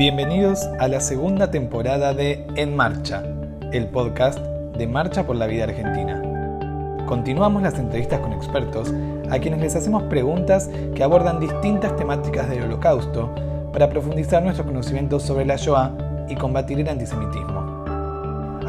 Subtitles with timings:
[0.00, 3.22] Bienvenidos a la segunda temporada de En Marcha,
[3.70, 7.04] el podcast de Marcha por la Vida Argentina.
[7.06, 8.94] Continuamos las entrevistas con expertos
[9.30, 13.28] a quienes les hacemos preguntas que abordan distintas temáticas del holocausto
[13.74, 15.92] para profundizar nuestro conocimiento sobre la Shoah
[16.30, 17.84] y combatir el antisemitismo.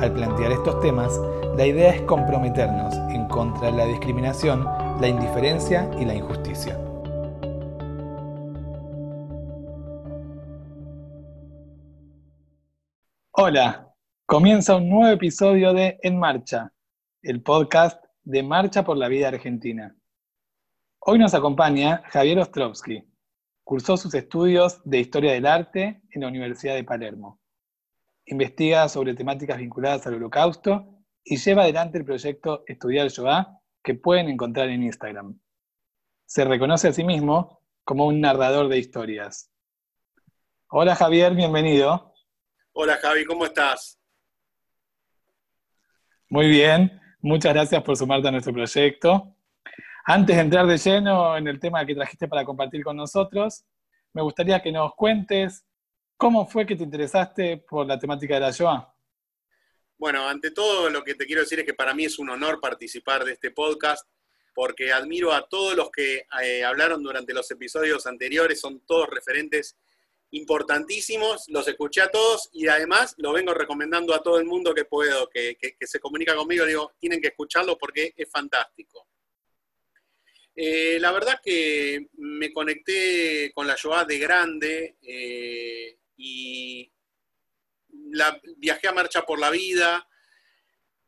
[0.01, 1.17] Al plantear estos temas,
[1.55, 4.67] la idea es comprometernos en contra de la discriminación,
[4.99, 6.77] la indiferencia y la injusticia.
[13.43, 13.91] Hola,
[14.27, 16.71] comienza un nuevo episodio de En Marcha,
[17.23, 19.95] el podcast de Marcha por la Vida Argentina.
[20.99, 23.03] Hoy nos acompaña Javier Ostrovsky.
[23.63, 27.39] Cursó sus estudios de Historia del Arte en la Universidad de Palermo.
[28.25, 34.29] Investiga sobre temáticas vinculadas al Holocausto y lleva adelante el proyecto Estudiar Shoah que pueden
[34.29, 35.39] encontrar en Instagram.
[36.27, 39.51] Se reconoce a sí mismo como un narrador de historias.
[40.69, 42.10] Hola Javier, bienvenido.
[42.73, 43.99] Hola Javi, ¿cómo estás?
[46.29, 49.35] Muy bien, muchas gracias por sumarte a nuestro proyecto.
[50.05, 53.65] Antes de entrar de lleno en el tema que trajiste para compartir con nosotros,
[54.13, 55.65] me gustaría que nos cuentes
[56.15, 58.93] cómo fue que te interesaste por la temática de la Shoah.
[59.97, 62.61] Bueno, ante todo lo que te quiero decir es que para mí es un honor
[62.61, 64.07] participar de este podcast
[64.53, 69.77] porque admiro a todos los que eh, hablaron durante los episodios anteriores, son todos referentes
[70.31, 74.85] importantísimos, los escuché a todos y además lo vengo recomendando a todo el mundo que
[74.85, 79.07] puedo, que, se comunica conmigo, digo, tienen que escucharlo porque es fantástico.
[80.55, 86.91] Eh, la verdad que me conecté con la Shoah de grande eh, y
[88.57, 90.07] viajé a Marcha por la Vida.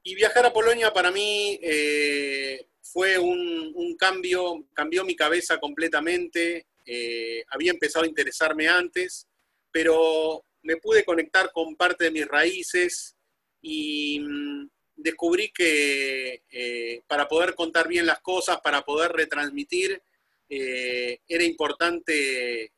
[0.06, 6.68] Y viajar a Polonia para mí eh, fue un, un, cambio, cambió mi cabeza completamente.
[6.86, 9.28] Eh, había empezado a interesarme antes,
[9.72, 13.16] pero me pude conectar con parte de mis raíces
[13.62, 20.02] y mm, descubrí que eh, para poder contar bien las cosas, para poder retransmitir,
[20.50, 22.74] eh, era importante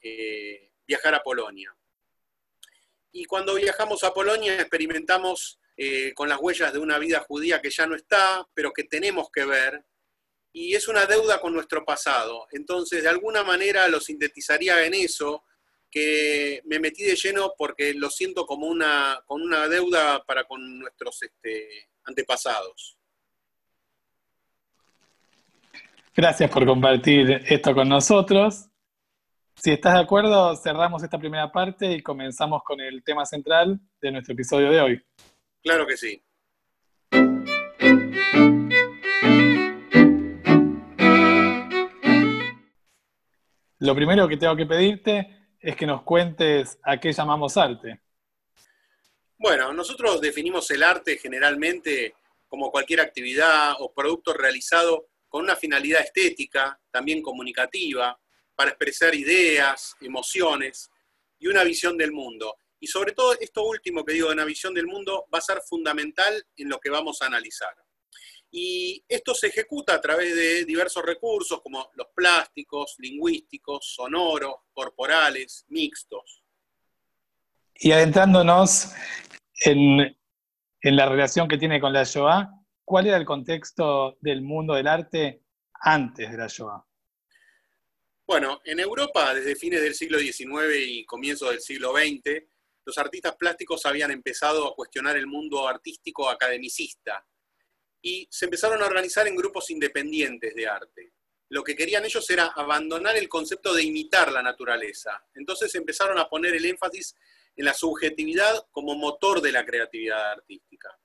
[0.88, 1.76] viajar a Polonia.
[3.12, 5.60] Y cuando viajamos a Polonia experimentamos
[6.14, 9.44] con las huellas de una vida judía que ya no está, pero que tenemos que
[9.44, 9.84] ver,
[10.58, 12.48] y es una deuda con nuestro pasado.
[12.54, 15.44] Entonces, de alguna manera lo sintetizaría en eso,
[15.92, 20.80] que me metí de lleno porque lo siento como una, con una deuda para con
[20.80, 22.98] nuestros este, antepasados.
[26.16, 28.70] Gracias por compartir esto con nosotros.
[29.56, 34.12] Si estás de acuerdo, cerramos esta primera parte y comenzamos con el tema central de
[34.12, 35.06] nuestro episodio de hoy.
[35.62, 36.24] Claro que sí.
[43.86, 48.02] Lo primero que tengo que pedirte es que nos cuentes a qué llamamos arte.
[49.38, 52.16] Bueno, nosotros definimos el arte generalmente
[52.48, 58.20] como cualquier actividad o producto realizado con una finalidad estética, también comunicativa,
[58.56, 60.90] para expresar ideas, emociones
[61.38, 62.58] y una visión del mundo.
[62.80, 65.62] Y sobre todo esto último que digo de una visión del mundo va a ser
[65.62, 67.76] fundamental en lo que vamos a analizar.
[68.52, 75.66] Y esto se ejecuta a través de diversos recursos como los plásticos, lingüísticos, sonoros, corporales,
[75.68, 76.44] mixtos.
[77.76, 78.94] Y adentrándonos
[79.62, 80.16] en,
[80.82, 82.50] la relación que tiene con la Shoah,
[82.86, 85.42] ¿cuál era el contexto del mundo del arte
[85.74, 86.86] antes de la Shoah?
[88.26, 90.44] Bueno, en Europa, desde fines del siglo XIX
[90.88, 92.44] y comienzos del siglo XX,
[92.86, 97.26] los artistas plásticos habían empezado a cuestionar el mundo artístico academicista,
[98.06, 101.14] y se empezaron a organizar en grupos independientes de arte.
[101.50, 105.26] Lo que querían ellos era abandonar el concepto de imitar la naturaleza.
[105.34, 107.16] Entonces empezaron a poner el énfasis
[107.56, 110.96] en la subjetividad como motor de la creatividad artística.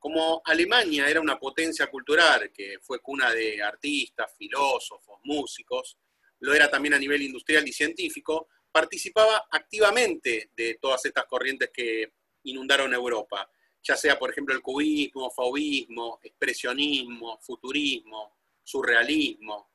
[0.00, 5.96] Como Alemania era una potencia cultural que fue cuna de artistas, filósofos, músicos,
[6.40, 12.14] lo era también a nivel industrial y científico, participaba activamente de todas estas corrientes que
[12.42, 13.48] inundaron Europa
[13.88, 19.70] ya sea, por ejemplo, el cubismo, fauvismo, expresionismo, futurismo, surrealismo.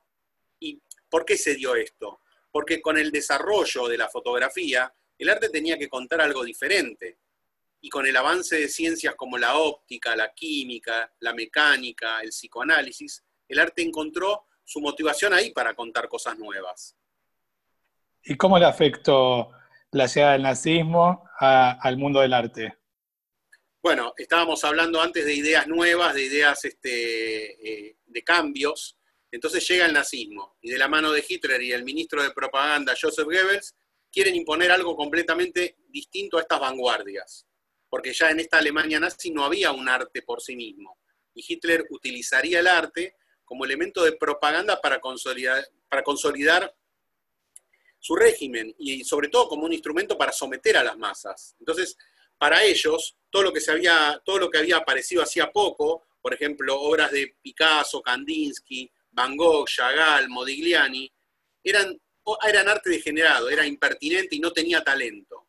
[0.60, 0.80] ¿Y
[1.10, 2.22] por qué se dio esto?
[2.52, 7.18] Porque con el desarrollo de la fotografía, el arte tenía que contar algo diferente.
[7.82, 13.24] Y con el avance de ciencias como la óptica, la química, la mecánica, el psicoanálisis,
[13.48, 16.96] el arte encontró su motivación ahí para contar cosas nuevas.
[18.24, 19.50] ¿Y cómo le afectó
[19.90, 22.78] la llegada del nazismo al mundo del arte?
[23.84, 28.98] Bueno, estábamos hablando antes de ideas nuevas, de ideas este, eh, de cambios.
[29.30, 32.96] Entonces llega el nazismo y de la mano de Hitler y el ministro de propaganda
[33.00, 33.76] Joseph Goebbels
[34.10, 37.46] quieren imponer algo completamente distinto a estas vanguardias,
[37.90, 40.98] porque ya en esta Alemania nazi no había un arte por sí mismo,
[41.34, 46.74] y Hitler utilizaría el arte como elemento de propaganda para consolidar, para consolidar
[48.00, 51.56] su régimen y sobre todo como un instrumento para someter a las masas.
[51.60, 51.98] Entonces,
[52.44, 56.34] para ellos, todo lo que, se había, todo lo que había aparecido hacía poco, por
[56.34, 61.10] ejemplo, obras de Picasso, Kandinsky, Van Gogh, Chagall, Modigliani,
[61.64, 61.98] eran,
[62.46, 65.48] eran arte degenerado, era impertinente y no tenía talento.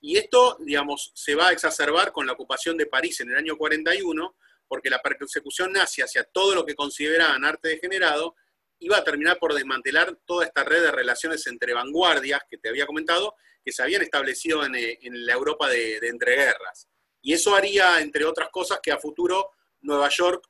[0.00, 3.58] Y esto, digamos, se va a exacerbar con la ocupación de París en el año
[3.58, 4.34] 41,
[4.66, 8.36] porque la persecución nazi hacia todo lo que consideraban arte degenerado
[8.78, 12.86] iba a terminar por desmantelar toda esta red de relaciones entre vanguardias que te había
[12.86, 13.34] comentado,
[13.64, 16.88] que se habían establecido en, eh, la Europa de, entreguerras.
[17.20, 19.50] Y eso haría, entre otras cosas, que a futuro
[19.82, 20.48] Nueva York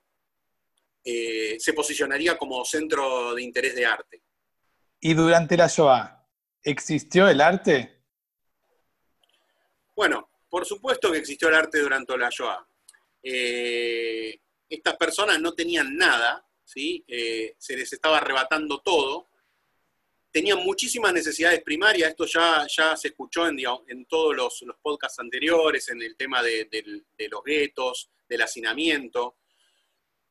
[1.04, 4.22] eh, se posicionaría como centro de interés de arte.
[5.00, 6.26] ¿Y durante la Shoah
[6.62, 8.02] existió el arte?
[9.94, 12.66] Bueno, por supuesto que existió el arte durante la Shoah.
[13.22, 17.04] Eh, estas personas no tenían nada, ¿sí?
[17.06, 19.28] Eh, se les estaba arrebatando todo,
[20.32, 26.00] tenían muchísimas necesidades primarias, esto ya, se escuchó en, en todos los, podcasts anteriores, en
[26.00, 26.68] el tema de,
[27.30, 29.36] los guetos, del hacinamiento,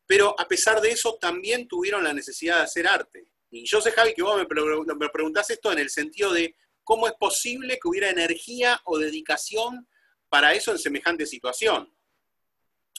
[0.07, 3.27] pero a pesar de eso también tuvieron la necesidad de hacer arte.
[3.51, 7.07] Y yo sé, Javi, que vos me, me preguntás esto en el sentido de cómo
[7.07, 9.88] es posible que hubiera energía o dedicación
[10.30, 11.94] para eso en semejante situación.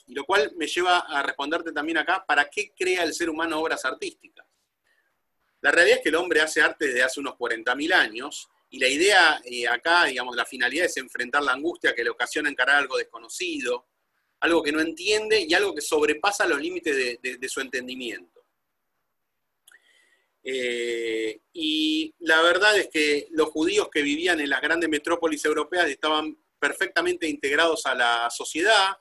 [0.07, 3.59] Y lo cual me lleva a responderte también acá, ¿para qué crea el ser humano
[3.59, 4.47] obras artísticas?
[5.63, 8.89] La realidad es que el hombre hace arte desde hace unos 40.000 años y la
[8.89, 12.97] idea eh, acá, digamos, la finalidad es enfrentar la angustia que le ocasiona encarar algo
[12.97, 13.87] desconocido,
[14.41, 18.45] algo que no entiende y algo que sobrepasa los límites de, su entendimiento.
[20.43, 25.89] Eh, y la verdad es que los judíos que vivían en las grandes metrópolis europeas
[25.89, 28.97] estaban perfectamente integrados a la sociedad,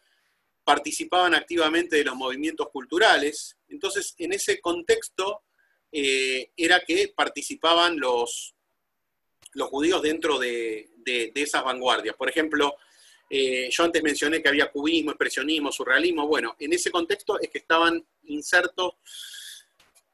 [0.64, 3.58] participaban activamente de los movimientos culturales.
[3.68, 5.42] Entonces, en ese contexto
[5.92, 8.56] eh, era que participaban los,
[9.54, 12.16] los judíos dentro de, esas vanguardias.
[12.16, 12.76] Por ejemplo,
[13.30, 16.28] eh, yo antes mencioné que había cubismo, expresionismo, surrealismo.
[16.28, 18.94] Bueno, en ese contexto es que estaban insertos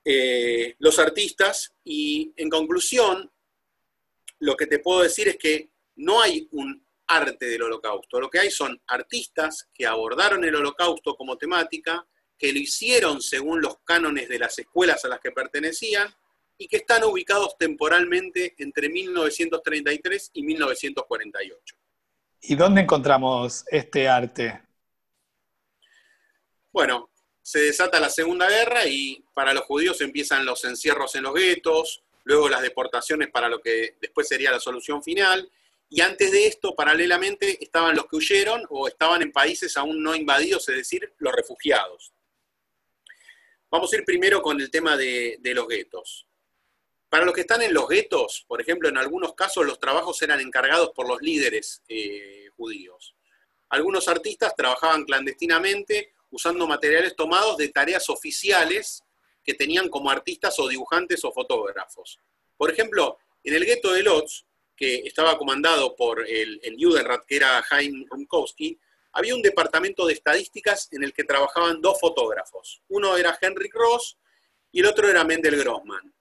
[0.10, 3.30] eh, los artistas y en conclusión,
[4.40, 8.20] lo que te puedo decir es que no hay un arte del holocausto.
[8.20, 13.62] Lo que hay son artistas que abordaron el holocausto como temática, que lo hicieron según
[13.62, 16.14] los cánones de las escuelas a las que pertenecían
[16.58, 21.76] y que están ubicados temporalmente entre 1933 y 1948.
[22.42, 24.62] ¿Y dónde encontramos este arte?
[26.72, 27.10] Bueno,
[27.42, 32.04] se desata la Segunda Guerra y para los judíos empiezan los encierros en los guetos,
[32.24, 35.50] luego las deportaciones para lo que después sería la solución final,
[35.90, 40.14] y antes de esto, paralelamente, estaban los que huyeron o estaban en países aún no
[40.16, 42.12] invadidos, es decir, los refugiados.
[43.70, 46.26] Vamos a ir primero con el tema de, los guetos.
[47.10, 50.40] Para los que están en los guetos, por ejemplo, en algunos casos los trabajos eran
[50.40, 53.16] encargados por los líderes eh, judíos.
[53.70, 59.04] Algunos artistas trabajaban clandestinamente usando materiales tomados de tareas oficiales
[59.44, 62.20] que tenían como artistas o dibujantes o fotógrafos.
[62.56, 67.36] Por ejemplo, en el gueto de Lodz, que estaba comandado por el, el Judenrat, que
[67.36, 68.80] era Jaime Rumkowski,
[69.18, 72.84] había un departamento de estadísticas en el que trabajaban dos fotógrafos.
[72.88, 74.16] Uno era Henrik Ross
[74.72, 76.14] y el otro era Mendel Grossman.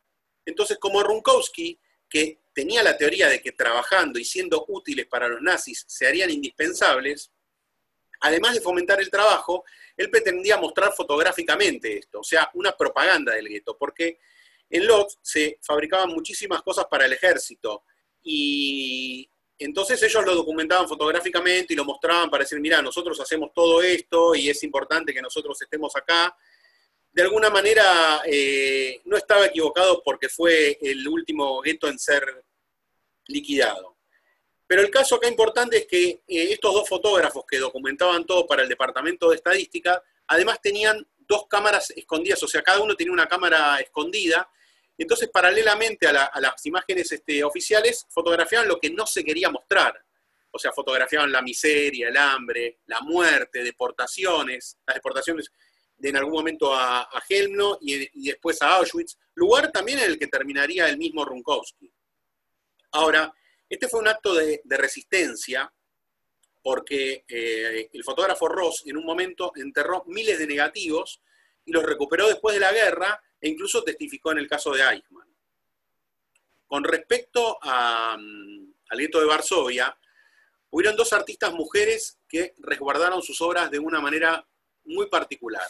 [0.47, 5.43] Entonces, como Rumkowski, que tenía la teoría de que trabajando y siendo útiles para los
[5.43, 7.31] nazis se harían indispensables,
[8.21, 13.49] además de fomentar el trabajo, él pretendía mostrar fotográficamente esto, o sea, una propaganda del
[13.49, 14.21] gueto, porque
[14.71, 17.85] en Lodz se fabricaban muchísimas cosas para el ejército,
[18.23, 23.83] y entonces ellos lo documentaban fotográficamente y lo mostraban para decir, mira, nosotros hacemos todo
[23.83, 26.37] esto y es importante que nosotros estemos acá.
[27.11, 32.45] De alguna manera eh, no estaba equivocado porque fue el último gueto en ser
[33.29, 33.97] liquidado.
[34.67, 38.63] Pero el caso acá importante es que eh, estos dos fotógrafos que documentaban todo para
[38.63, 43.29] el departamento de estadística, además tenían dos cámaras escondidas, o sea, cada uno tenía una
[43.29, 44.49] cámara escondida
[44.99, 50.03] entonces, paralelamente a, las imágenes este, oficiales, fotografiaban lo que no se quería mostrar.
[50.51, 55.51] O sea, fotografiaban la miseria, el hambre, la muerte, deportaciones, las deportaciones
[55.99, 60.19] de en algún momento a, a Helmno y, después a Auschwitz, lugar también en el
[60.19, 61.93] que terminaría el mismo Runkowski.
[62.93, 63.33] Ahora,
[63.69, 65.71] este fue un acto de, resistencia
[66.63, 71.21] porque eh, el fotógrafo Ross en un momento enterró miles de negativos
[71.65, 75.29] y los recuperó después de la guerra e incluso testificó en el caso de Eichmann.
[76.67, 79.97] Con respecto a, al gueto de Varsovia,
[80.71, 84.47] hubieron dos artistas mujeres que resguardaron sus obras de una manera
[84.85, 85.67] muy particular.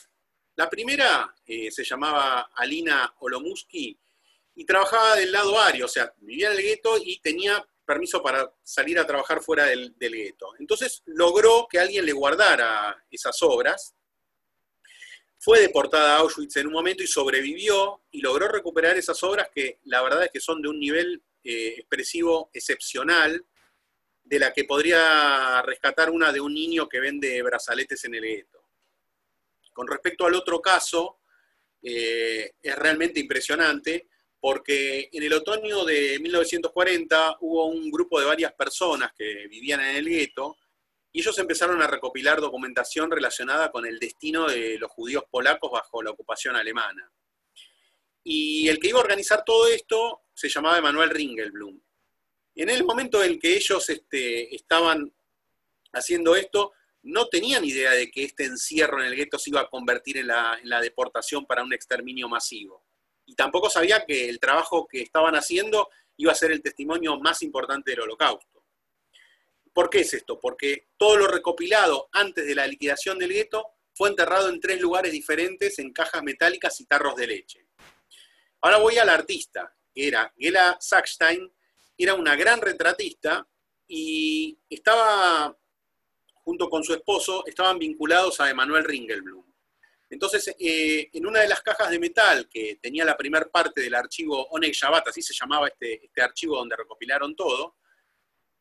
[0.57, 3.99] La primera eh, se llamaba Alina Olomuski
[4.55, 8.53] y trabajaba del lado ario, o sea, vivía en el gueto y tenía permiso para
[8.63, 10.55] salir a trabajar fuera del, del gueto.
[10.59, 13.95] Entonces logró que alguien le guardara esas obras.
[15.47, 19.79] Fue deportada a Auschwitz en un momento y sobrevivió y logró recuperar esas obras que
[19.85, 23.47] la verdad es que son de un nivel eh, expresivo excepcional,
[24.25, 28.61] de la que podría rescatar una de un niño que vende brazaletes en el gueto.
[29.73, 31.21] Con respecto al otro caso,
[31.81, 34.09] eh, es realmente impresionante
[34.41, 39.95] porque en el otoño de 1940 hubo un grupo de varias personas que vivían en
[39.95, 40.57] el gueto
[41.13, 46.03] y ellos empezaron a recopilar documentación relacionada con el destino de los judíos polacos bajo
[46.03, 47.11] la ocupación alemana.
[48.23, 51.81] Y el que iba a organizar todo esto se llamaba Emanuel Ringelblum.
[52.57, 55.15] En el momento en que ellos este, estaban
[55.93, 56.73] haciendo esto,
[57.03, 60.27] no tenían idea de que este encierro en el gueto se iba a convertir en
[60.27, 62.85] la, en la deportación para un exterminio masivo.
[63.25, 67.43] Y tampoco sabía que el trabajo que estaban haciendo iba a ser el testimonio más
[67.43, 68.56] importante del holocausto.
[69.77, 70.41] ¿Por qué es esto?
[70.41, 75.13] Porque todo lo recopilado antes de la liquidación del gueto fue enterrado en tres lugares
[75.13, 77.67] diferentes en cajas metálicas y tarros de leche.
[78.63, 81.53] Ahora voy al artista, que era Gela Sackstein,
[81.99, 83.47] era una gran retratista
[83.87, 85.55] y estaba,
[86.37, 89.45] junto con su esposo, estaban vinculados a Emanuel Ringelblum.
[90.09, 93.95] Entonces, eh, en una de las cajas de metal que tenía la primera parte del
[93.95, 97.77] archivo Oneg Shabbat, así se llamaba este, este, archivo donde recopilaron todo,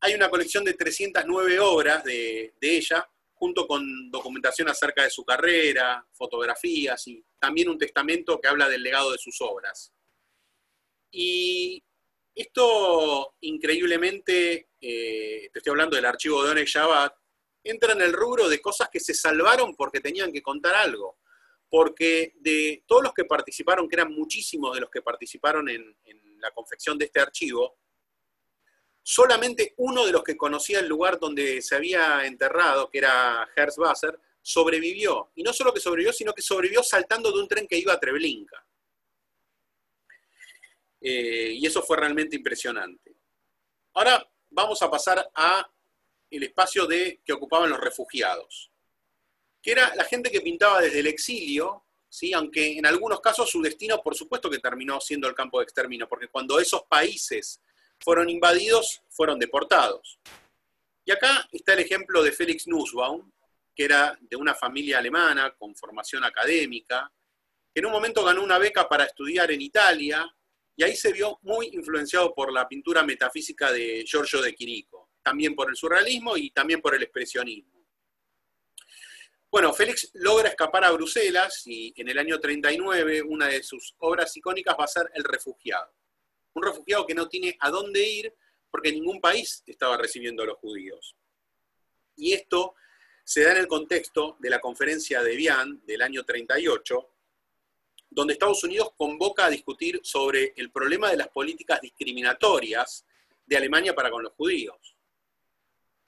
[0.06, 6.06] hay una colección de 309 obras de, ella, junto con documentación acerca de su carrera,
[6.14, 9.92] fotografías y también un testamento que habla del legado de sus obras.
[11.12, 11.84] Y
[12.36, 17.16] esto, increíblemente, eh, te estoy hablando del archivo de Onek Shabbat,
[17.64, 21.18] entra en el rubro de cosas que se salvaron porque tenían que contar algo.
[21.68, 25.98] Porque de todos los que participaron, que eran muchísimos de los que participaron en,
[26.40, 27.80] la confección de este archivo,
[29.08, 34.20] solamente uno de los que conocía el lugar donde se había enterrado, que era Herzwasser,
[34.42, 35.30] sobrevivió.
[35.36, 38.00] Y no solo que sobrevivió, sino que sobrevivió saltando de un tren que iba a
[38.00, 38.66] Treblinka.
[41.00, 43.16] Eh, y eso fue realmente impresionante.
[43.94, 45.72] Ahora vamos a pasar a
[46.32, 48.72] el espacio de, que ocupaban los refugiados,
[49.62, 52.34] que era la gente que pintaba desde el exilio, ¿sí?
[52.34, 56.10] aunque en algunos casos su destino, por supuesto que terminó siendo el campo de exterminio,
[56.10, 57.62] porque cuando esos países
[58.00, 60.20] fueron invadidos, fueron deportados.
[61.06, 63.32] Y acá está el ejemplo de Félix Nussbaum,
[63.76, 67.12] que era de una familia alemana con formación académica,
[67.74, 70.26] que en un momento ganó una beca para estudiar en Italia,
[70.78, 75.56] y ahí se vio muy influenciado por la pintura metafísica de Giorgio de Quirico, también
[75.56, 77.76] por el surrealismo y también por el expresionismo.
[79.50, 84.36] Bueno, Félix logra escapar a Bruselas y en el año 39 una de sus obras
[84.36, 85.94] icónicas va a ser El refugiado.
[86.56, 88.34] Un refugiado que no tiene a dónde ir
[88.72, 91.16] porque ningún país estaba recibiendo a los judíos.
[92.18, 92.76] Y esto
[93.24, 97.10] se da en el contexto de la conferencia de Vian del año 38,
[98.10, 103.06] donde Estados Unidos convoca a discutir sobre el problema de las políticas discriminatorias
[103.46, 104.96] de Alemania para con los judíos.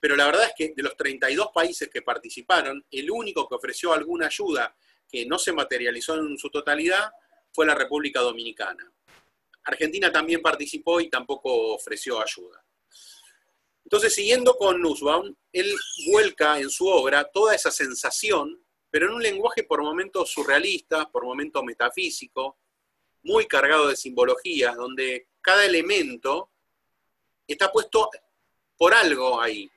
[0.00, 3.92] Pero la verdad es que de los 32 países que participaron, el único que ofreció
[3.92, 4.76] alguna ayuda
[5.10, 7.10] que no se materializó en su totalidad
[7.52, 8.92] fue la República Dominicana.
[9.68, 12.64] Argentina también participó y tampoco ofreció ayuda.
[13.84, 15.74] Entonces, siguiendo con Nussbaum, él
[16.10, 21.24] vuelca en su obra toda esa sensación pero en un lenguaje por momentos surrealista, por
[21.24, 22.58] momentos metafísico,
[23.22, 26.50] muy cargado de simbologías, donde cada elemento
[27.46, 28.08] está puesto
[28.76, 29.70] por algo ahí.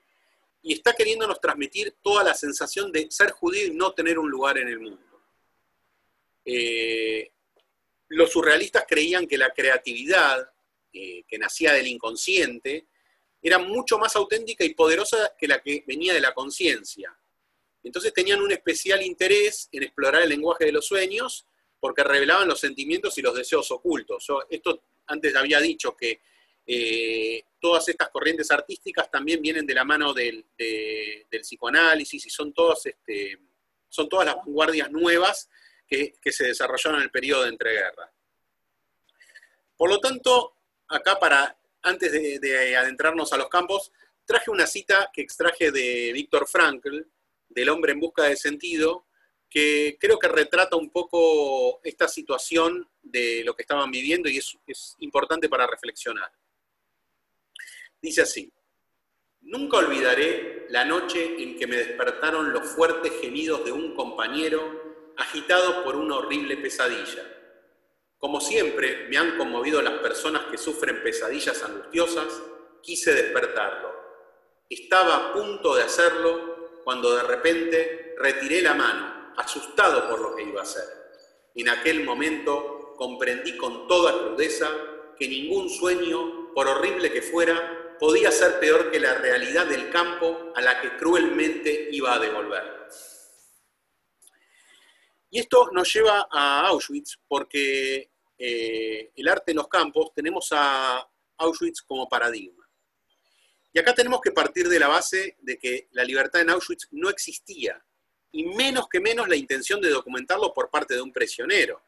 [0.62, 4.58] Y está queriéndonos transmitir toda la sensación de ser judío y no tener un lugar
[4.58, 5.20] en el mundo.
[6.44, 7.30] Eh,
[8.12, 10.50] los surrealistas creían que la creatividad,
[10.92, 12.86] eh, que nacía del inconsciente,
[13.42, 17.16] era mucho más auténtica y poderosa que la que venía de la conciencia.
[17.82, 21.46] Entonces tenían un especial interés en explorar el lenguaje de los sueños
[21.80, 24.26] porque revelaban los sentimientos y los deseos ocultos.
[24.50, 26.20] esto antes había dicho que
[26.64, 30.44] eh, todas estas corrientes artísticas también vienen de la mano del,
[31.28, 33.38] psicoanálisis y son todas, este,
[33.88, 35.48] son todas las vanguardias nuevas
[36.20, 38.10] que, se desarrollaron en el periodo de entreguerras.
[39.76, 40.54] Por lo tanto,
[40.88, 43.92] acá para, antes de, de adentrarnos a los campos,
[44.24, 47.02] traje una cita que extraje de Víctor Frankl,
[47.48, 49.06] del hombre en busca de sentido,
[49.48, 54.96] que creo que retrata un poco esta situación de lo que estaban viviendo y es
[54.98, 56.32] importante para reflexionar.
[58.00, 58.52] Dice así,
[59.42, 65.84] Nunca olvidaré la noche en que me despertaron los fuertes gemidos de un compañero agitado
[65.84, 67.24] por una horrible pesadilla.
[68.18, 72.40] Como siempre me han conmovido las personas que sufren pesadillas angustiosas,
[72.80, 73.92] quise despertarlo.
[74.70, 80.44] Estaba a punto de hacerlo cuando de repente retiré la mano, asustado por lo que
[80.44, 80.84] iba a hacer.
[81.54, 84.68] En aquel momento comprendí con toda crudeza
[85.18, 90.52] que ningún sueño, por horrible que fuera, podía ser peor que la realidad del campo
[90.54, 92.88] a la que cruelmente iba a devolver.
[95.32, 101.08] Y esto nos lleva a Auschwitz porque eh, el arte en los campos tenemos a
[101.38, 102.68] Auschwitz como paradigma.
[103.72, 107.08] Y acá tenemos que partir de la base de que la libertad en Auschwitz no
[107.08, 107.82] existía,
[108.30, 111.82] y menos que menos la intención de documentarlo por parte de un prisionero.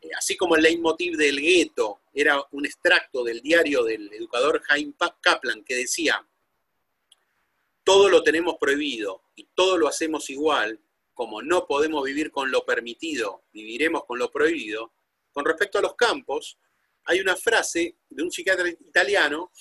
[0.00, 4.94] Eh, así como el leitmotiv del gueto era un extracto del diario del educador Jaime
[5.20, 6.26] Kaplan que decía,
[7.84, 10.80] todo lo tenemos prohibido y todo lo hacemos igual,
[11.20, 14.94] como no podemos vivir con lo permitido, viviremos con lo prohibido,
[15.30, 16.56] con respecto a los campos,
[17.04, 19.52] hay una frase de un psiquiatra italiano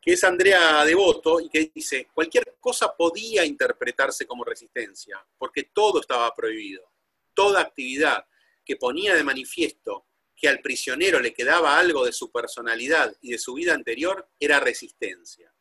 [0.00, 6.00] que es Andrea Devoto y que dice, cualquier cosa podía interpretarse como resistencia, porque todo
[6.00, 6.90] estaba prohibido,
[7.32, 8.26] toda actividad,
[8.64, 13.38] que ponía de manifiesto que al prisionero le quedaba algo de su personalidad y de
[13.38, 15.54] su vida anterior era resistencia.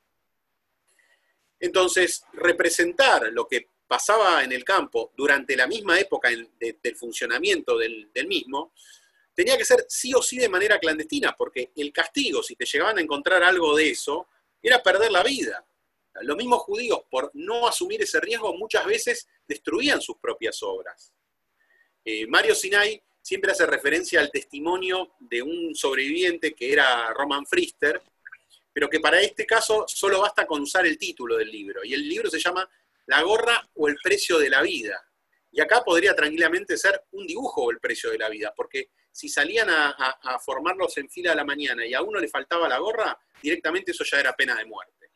[1.59, 8.09] Entonces, representar lo que pasaba en el campo durante la misma época del funcionamiento del,
[8.25, 8.71] mismo,
[9.33, 12.99] tenía que ser sí o sí de manera clandestina, porque el castigo, si te llegaban
[12.99, 14.29] a encontrar algo de eso,
[14.63, 15.65] era perder la vida.
[16.21, 21.11] Los mismos judíos, por no asumir ese riesgo, muchas veces destruían sus propias obras.
[22.05, 28.01] Eh, Mario Sinai siempre hace referencia al testimonio de un sobreviviente que era Roman Frister,
[28.71, 31.83] pero que para este caso solo basta con usar el título del libro.
[31.83, 32.69] Y el libro se llama
[33.05, 34.99] La gorra o el precio de la vida.
[35.51, 39.27] Y acá podría tranquilamente ser un dibujo o el precio de la vida, porque si
[39.27, 42.77] salían a, a formarlos en fila a la mañana y a uno le faltaba la
[42.77, 45.11] gorra, directamente eso ya era pena de muerte.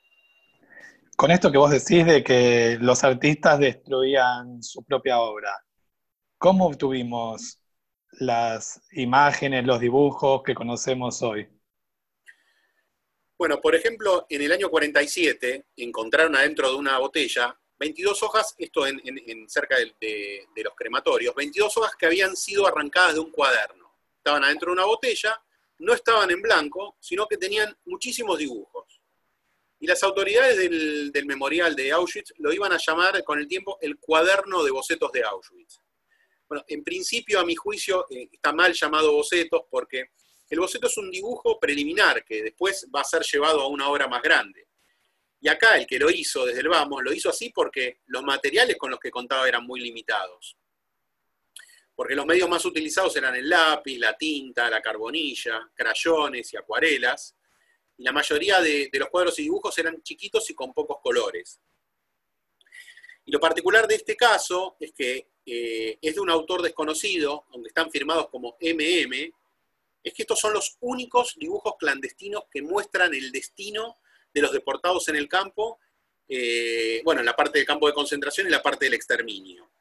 [1.15, 5.55] Con esto que vos decís de que los artistas destruían su propia obra,
[6.37, 7.59] ¿Cómo obtuvimos
[8.19, 11.47] las imágenes, los dibujos que conocemos hoy?
[13.37, 18.87] Bueno, por ejemplo, en el año 47 encontraron adentro de una botella 22 hojas, esto
[18.87, 23.93] en, cerca de, los crematorios, 22 hojas que habían sido arrancadas de un cuaderno.
[24.17, 25.39] Estaban adentro de una botella,
[25.79, 29.01] no estaban en blanco, sino que tenían muchísimos dibujos.
[29.79, 33.99] Y las autoridades del, memorial de Auschwitz lo iban a llamar con el tiempo el
[33.99, 35.81] cuaderno de bocetos de Auschwitz.
[36.47, 40.11] Bueno, en principio, a mi juicio, eh, está mal llamado bocetos porque
[40.49, 44.07] el boceto es un dibujo preliminar que después va a ser llevado a una obra
[44.07, 44.64] más grande.
[45.45, 48.77] Y acá el que lo hizo desde el vamos, lo hizo así porque los materiales
[48.77, 50.57] con los que contaba eran muy limitados.
[51.93, 57.35] Porque los medios más utilizados eran el lápiz, la tinta, la carbonilla, crayones y acuarelas.
[57.95, 61.61] Y la mayoría de los cuadros y dibujos eran chiquitos y con pocos colores.
[63.23, 67.67] Y lo particular de este caso es que eh, es de un autor desconocido, aunque
[67.67, 69.31] están firmados como MM,
[70.03, 73.99] es que estos son los únicos dibujos clandestinos que muestran el destino
[74.35, 75.79] de los deportados en el campo,
[76.27, 79.71] eh, bueno, en la parte del campo de concentración y la parte del exterminio.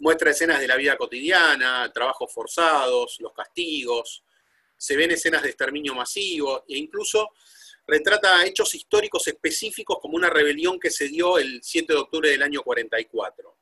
[0.00, 4.22] Muestra escenas de la vida cotidiana, trabajos forzados, los castigos,
[4.76, 7.30] se ven escenas de exterminio masivo e incluso
[7.86, 12.42] retrata hechos históricos específicos como una rebelión que se dio el 7 de octubre del
[12.42, 13.56] año 44.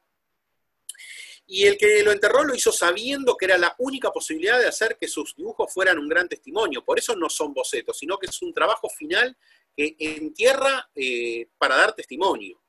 [1.48, 4.98] Y el que lo enterró lo hizo sabiendo que era la única posibilidad de hacer
[4.98, 6.84] que sus dibujos fueran un gran testimonio.
[6.84, 9.36] Por eso no son bocetos, sino que es un trabajo final
[9.76, 12.60] que entierra eh, para dar testimonio.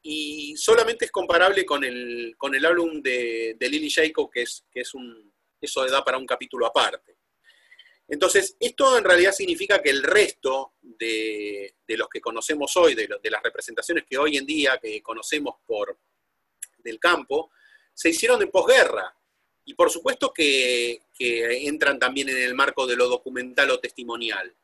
[0.00, 4.80] Y solamente es comparable con el, con el álbum de, Lily Jacob, que es, que
[4.80, 7.16] es un, eso da para un capítulo aparte.
[8.06, 13.42] Entonces, esto en realidad significa que el resto de, los que conocemos hoy, de, las
[13.42, 15.98] representaciones que hoy en día que conocemos por
[16.78, 17.50] del campo,
[17.92, 19.14] se hicieron en posguerra.
[19.66, 24.56] Y por supuesto que, entran también en el marco de lo documental o testimonial.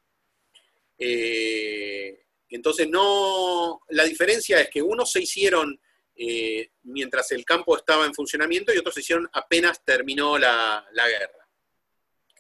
[0.99, 5.81] Eh, entonces, no, la diferencia es que unos se hicieron
[6.17, 11.49] eh, mientras el campo estaba en funcionamiento y otros se hicieron apenas terminó la guerra.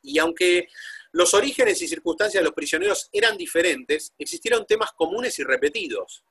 [0.02, 0.68] Y aunque
[1.12, 6.24] los orígenes y circunstancias de los prisioneros eran diferentes, existieron temas comunes y repetidos.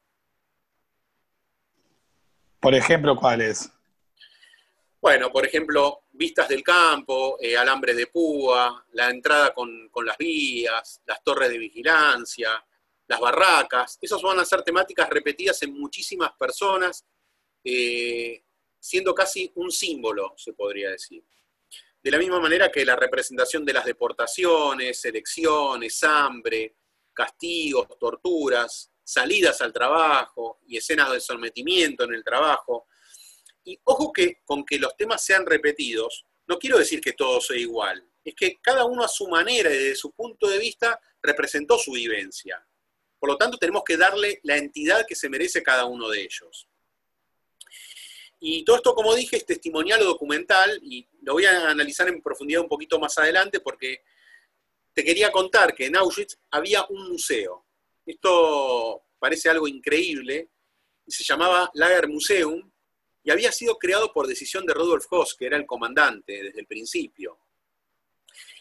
[2.59, 3.69] Por ejemplo, ¿cuáles?
[5.03, 11.01] Bueno, por ejemplo, vistas del campo, eh, alambres de púa, la entrada con, las vías,
[11.05, 12.65] las torres de vigilancia,
[13.07, 13.97] las barracas.
[14.01, 17.05] Esas van a ser temáticas repetidas en muchísimas personas,
[17.65, 18.45] eh,
[18.79, 21.21] siendo casi un símbolo, se podría decir.
[22.01, 26.77] De la misma manera que la representación de las deportaciones, elecciones, hambre,
[27.11, 32.87] castigos, torturas, salidas al trabajo y escenas de sometimiento en el trabajo.
[33.63, 37.57] Y ojo que con que los temas sean repetidos, no quiero decir que todo sea
[37.57, 41.77] igual, es que cada uno a su manera y desde su punto de vista representó
[41.77, 42.65] su vivencia.
[43.19, 46.67] Por lo tanto, tenemos que darle la entidad que se merece cada uno de ellos.
[48.39, 52.21] Y todo esto, como dije, es testimonial o documental, y lo voy a analizar en
[52.21, 54.03] profundidad un poquito más adelante, porque
[54.93, 57.65] te quería contar que en Auschwitz había un museo.
[58.05, 60.49] Esto parece algo increíble,
[61.07, 62.69] se llamaba Lager Museum,
[63.23, 66.67] y había sido creado por decisión de Rudolf Hoss, que era el comandante desde el
[66.67, 67.39] principio.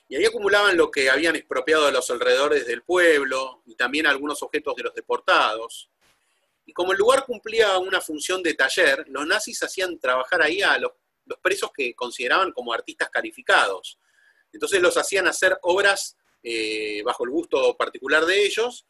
[0.09, 4.43] Y ahí acumulaban lo que habían expropiado de los alrededores del pueblo y también algunos
[4.43, 5.89] objetos de los deportados.
[6.65, 10.79] Y como el lugar cumplía una función de taller, los nazis hacían trabajar ahí a
[10.79, 10.93] los,
[11.41, 13.99] presos que consideraban como artistas calificados.
[14.53, 18.85] Entonces los hacían hacer obras eh, bajo el gusto particular de ellos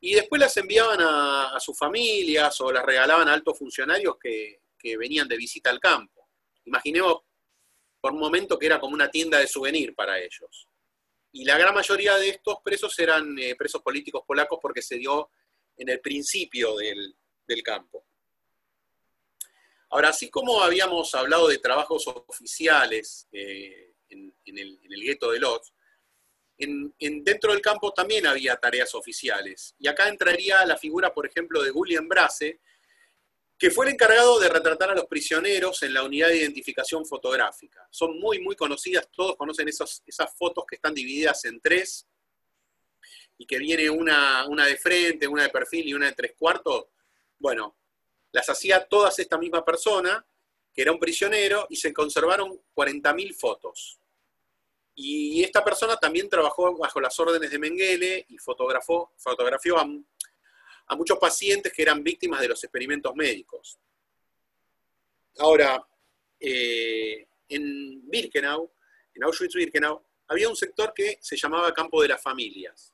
[0.00, 4.98] y después las enviaban a, sus familias o las regalaban a altos funcionarios que, que
[4.98, 6.28] venían de visita al campo.
[6.66, 7.22] Imaginemos
[8.02, 10.68] por un momento que era como una tienda de souvenir para ellos.
[11.32, 15.30] Y la gran mayoría de estos presos eran eh, presos políticos polacos porque se dio
[15.78, 17.16] en el principio del,
[17.64, 18.04] campo.
[19.88, 25.72] Ahora, así como habíamos hablado de trabajos oficiales eh, en, el, gueto de Lodz,
[26.58, 26.94] en,
[27.24, 29.74] dentro del campo también había tareas oficiales.
[29.78, 32.60] Y acá entraría la figura, por ejemplo, de Julian Brase,
[33.58, 37.86] que fue el encargado de retratar a los prisioneros en la unidad de identificación fotográfica.
[37.90, 40.02] Son muy, muy conocidas, todos conocen esas
[40.36, 42.06] fotos que están divididas en tres
[43.38, 46.86] y que viene una, una de frente, una de perfil y una de tres cuartos.
[47.38, 47.76] Bueno,
[48.32, 50.24] las hacía todas esta misma persona,
[50.72, 54.00] que era un prisionero, y se conservaron 40.000 fotos.
[54.96, 59.86] Y esta persona también trabajó bajo las órdenes de Mengele y fotografió a
[60.86, 63.78] a muchos pacientes que eran víctimas de los experimentos médicos.
[65.38, 65.84] Ahora,
[66.38, 68.70] eh, en Birkenau,
[69.14, 72.92] en Auschwitz-Birkenau, había un sector que se llamaba Campo de las Familias,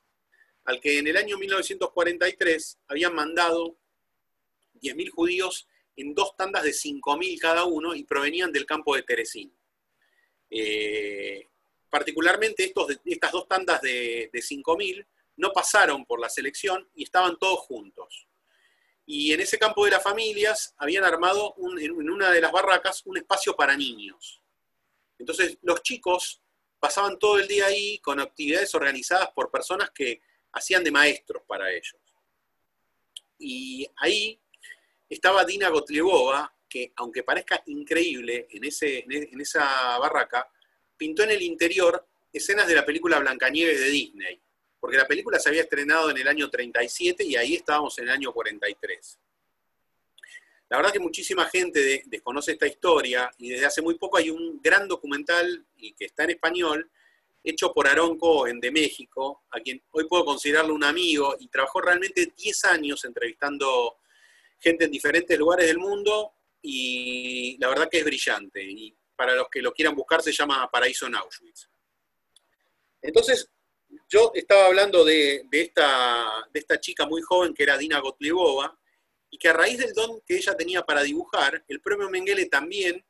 [0.64, 3.76] al que en el año 1943 habían mandado
[4.80, 9.54] 10.000 judíos en dos tandas de 5.000 cada uno y provenían del campo de Teresín.
[10.48, 11.46] Eh,
[11.88, 17.38] particularmente estos, estas dos tandas de, de 5.000 no pasaron por la selección y estaban
[17.38, 18.26] todos juntos.
[19.06, 23.16] Y en ese campo de las familias habían armado en una de las barracas un
[23.16, 24.40] espacio para niños.
[25.18, 26.40] Entonces los chicos
[26.78, 31.70] pasaban todo el día ahí con actividades organizadas por personas que hacían de maestros para
[31.72, 32.00] ellos.
[33.38, 34.40] Y ahí
[35.08, 40.48] estaba Dina Gotlebova, que aunque parezca increíble en, ese, en esa barraca,
[40.96, 44.40] pintó en el interior escenas de la película Blancanieves de Disney
[44.80, 48.10] porque la película se había estrenado en el año 37 y ahí estábamos en el
[48.10, 49.18] año 43.
[50.70, 54.60] La verdad que muchísima gente desconoce esta historia y desde hace muy poco hay un
[54.62, 56.90] gran documental y que está en español
[57.42, 61.80] hecho por Aaron Cohen de México, a quien hoy puedo considerarlo un amigo y trabajó
[61.80, 63.98] realmente 10 años entrevistando
[64.58, 69.48] gente en diferentes lugares del mundo y la verdad que es brillante y para los
[69.48, 71.68] que lo quieran buscar se llama Paraíso en Auschwitz.
[73.02, 73.50] Entonces,
[74.08, 78.76] yo estaba hablando de, esta, de esta chica muy joven que era Dina Gotlebova,
[79.30, 83.04] y que a raíz del don que ella tenía para dibujar, el propio Mengele también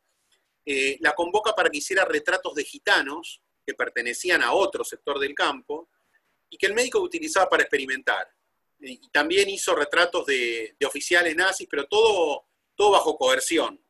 [0.66, 5.34] eh, la convoca para que hiciera retratos de gitanos que pertenecían a otro sector del
[5.34, 5.88] campo
[6.50, 8.28] y que el médico utilizaba para experimentar.
[8.80, 13.82] Y también hizo retratos de, oficiales nazis, pero todo, todo bajo coerción.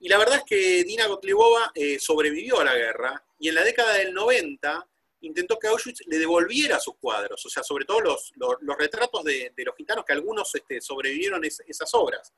[0.00, 3.64] Y la verdad es que Dina Gotlebova eh, sobrevivió a la guerra y en la
[3.64, 4.89] década del 90
[5.22, 8.32] intentó que Auschwitz le devolviera sus cuadros, o sea, sobre todo los,
[8.78, 12.32] retratos de, los gitanos, que algunos este, sobrevivieron esas obras.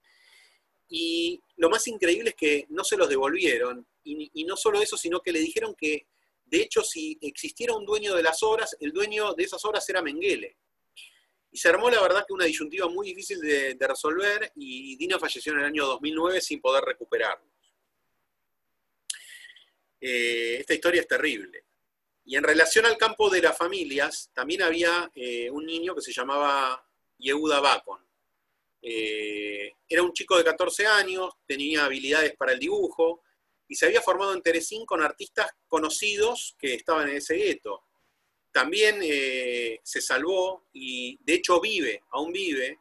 [0.88, 5.20] Y lo más increíble es que no se los devolvieron, y, no solo eso, sino
[5.20, 6.06] que le dijeron que,
[6.44, 10.02] de hecho, si existiera un dueño de las obras, el dueño de esas obras era
[10.02, 10.56] Mengele.
[11.50, 15.52] Y se armó, la verdad, que una disyuntiva muy difícil de, resolver, y Dina falleció
[15.52, 17.48] en el año 2009 sin poder recuperarlos.
[20.00, 21.64] Eh, esta historia es terrible.
[22.24, 26.12] Y en relación al campo de las familias, también había eh, un niño que se
[26.12, 26.84] llamaba
[27.18, 28.00] Yehuda Bacon.
[28.80, 33.22] Eh, era un chico de 14 años, tenía habilidades para el dibujo
[33.68, 37.84] y se había formado en Teresín con artistas conocidos que estaban en ese gueto.
[38.52, 42.78] también eh, se salvó y de hecho vive, aún vive,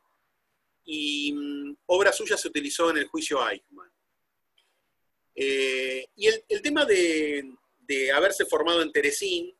[0.83, 3.89] y mm, obra suya se utilizó en el juicio Eichmann.
[5.33, 7.55] Y el, tema de,
[8.13, 9.55] haberse formado en Teresín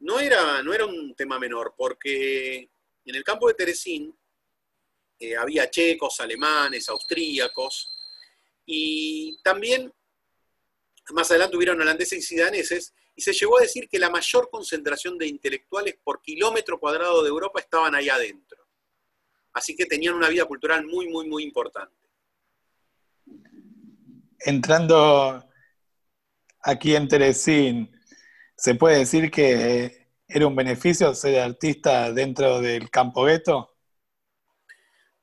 [0.00, 2.70] no era, no era un tema menor, porque
[3.04, 4.16] en el campo de Teresín
[5.18, 7.94] eh, había checos, alemanes, austríacos,
[8.66, 9.92] y también
[11.10, 15.18] más adelante hubieron holandeses y daneses, y se llegó a decir que la mayor concentración
[15.18, 18.66] de intelectuales por kilómetro cuadrado de Europa estaban ahí adentro.
[19.52, 22.08] Así que tenían una vida cultural muy, muy, muy importante.
[24.40, 25.44] Entrando
[26.62, 27.90] aquí en Teresín,
[28.56, 33.70] ¿se puede decir que era un beneficio ser artista dentro del campo gueto?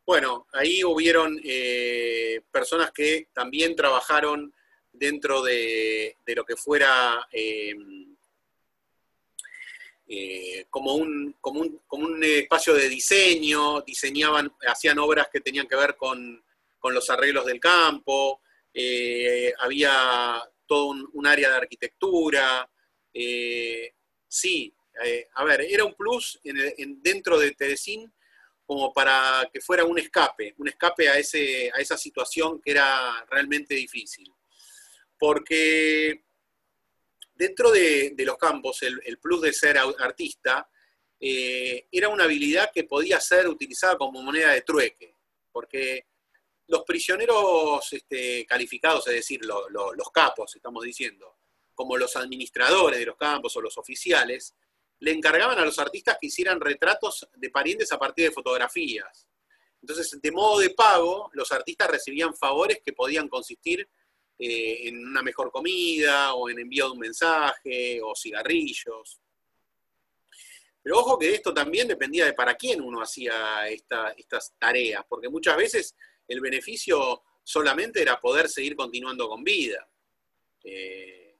[0.05, 4.53] Bueno, ahí hubieron eh, personas que también trabajaron
[4.91, 7.75] dentro de, lo que fuera eh,
[10.07, 15.95] eh, como, un, como, un, espacio de diseño, diseñaban, hacían obras que tenían que ver
[15.95, 16.43] con,
[16.83, 18.41] los arreglos del campo,
[18.73, 22.69] eh, había todo un, área de arquitectura,
[24.27, 24.73] sí,
[25.33, 26.39] a ver, era un plus
[27.01, 28.13] dentro de Teresín
[28.65, 34.31] como para que fuera un escape, un escape a esa situación que era realmente difícil.
[35.17, 36.23] Porque
[37.33, 40.69] dentro de, los campos, el, plus de ser artista
[41.19, 45.15] eh, era una habilidad que podía ser utilizada como moneda de trueque,
[45.51, 46.05] porque
[46.69, 51.37] los prisioneros este, calificados, es decir, los capos, estamos diciendo,
[51.73, 54.55] como los administradores de los campos o los oficiales,
[54.99, 59.27] le encargaban a los artistas que hicieran retratos de parientes a partir de fotografías.
[59.81, 63.89] Entonces, de modo de pago, los artistas recibían favores que podían consistir
[64.37, 69.19] eh, en una mejor comida o en envío de un mensaje o cigarrillos.
[70.83, 75.57] Pero ojo que esto también dependía de para quién uno hacía estas tareas, porque muchas
[75.57, 75.95] veces
[76.29, 79.85] el beneficio solamente era poder seguir continuando con vida.
[80.63, 81.37] Eh,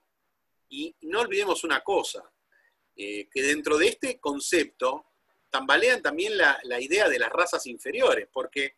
[0.68, 2.30] y no olvidemos una cosa,
[2.96, 5.06] eh, que dentro de este concepto
[5.50, 8.76] tambalean también la, idea de las razas inferiores, porque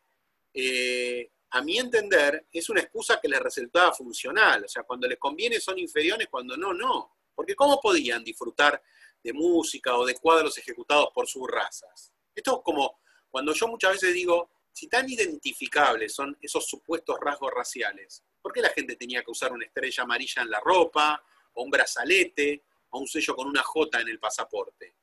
[1.52, 4.64] a mi entender, es una excusa que les resultaba funcional.
[4.64, 7.18] O sea, cuando les conviene son inferiores, cuando no, no.
[7.36, 8.82] Porque ¿cómo podían disfrutar
[9.22, 12.14] de música o de cuadros ejecutados por sus razas?
[12.34, 17.52] Esto es como cuando yo muchas veces digo, si tan identificables son esos supuestos rasgos
[17.54, 21.64] raciales, ¿por qué la gente tenía que usar una estrella amarilla en la ropa, o
[21.64, 24.96] un brazalete, o un sello con una J en el pasaporte?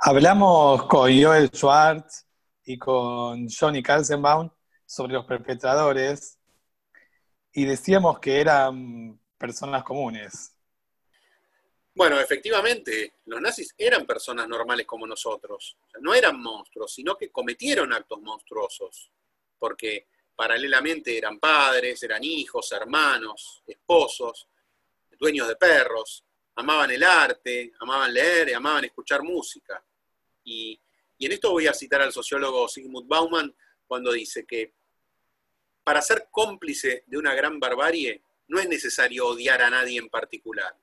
[0.00, 2.24] Hablamos con Joel Schwartz,
[2.64, 4.50] y con Johnny Kalsenbaum
[4.86, 6.38] sobre los perpetradores
[7.52, 10.53] y decíamos que eran personas comunes.
[11.96, 15.76] Bueno, efectivamente, los nazis eran personas normales como nosotros.
[16.00, 19.12] no eran monstruos, sino que cometieron actos monstruosos,
[19.58, 24.48] porque paralelamente eran padres, eran hijos, hermanos, esposos,
[25.18, 26.24] dueños de perros,
[26.56, 29.82] amaban el arte, amaban leer y amaban escuchar música.
[30.42, 30.78] Y
[31.20, 33.54] en esto voy a citar al sociólogo Sigmund Bauman
[33.86, 34.72] cuando dice que
[35.84, 40.74] para ser cómplice de una gran barbarie no es necesario odiar a nadie en particular,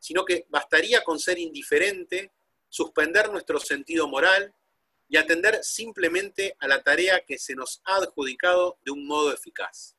[0.00, 2.32] sino que bastaría con ser indiferente,
[2.68, 4.52] suspender nuestro sentido moral
[5.08, 9.94] y atender simplemente a la tarea que se nos ha adjudicado de un modo eficaz.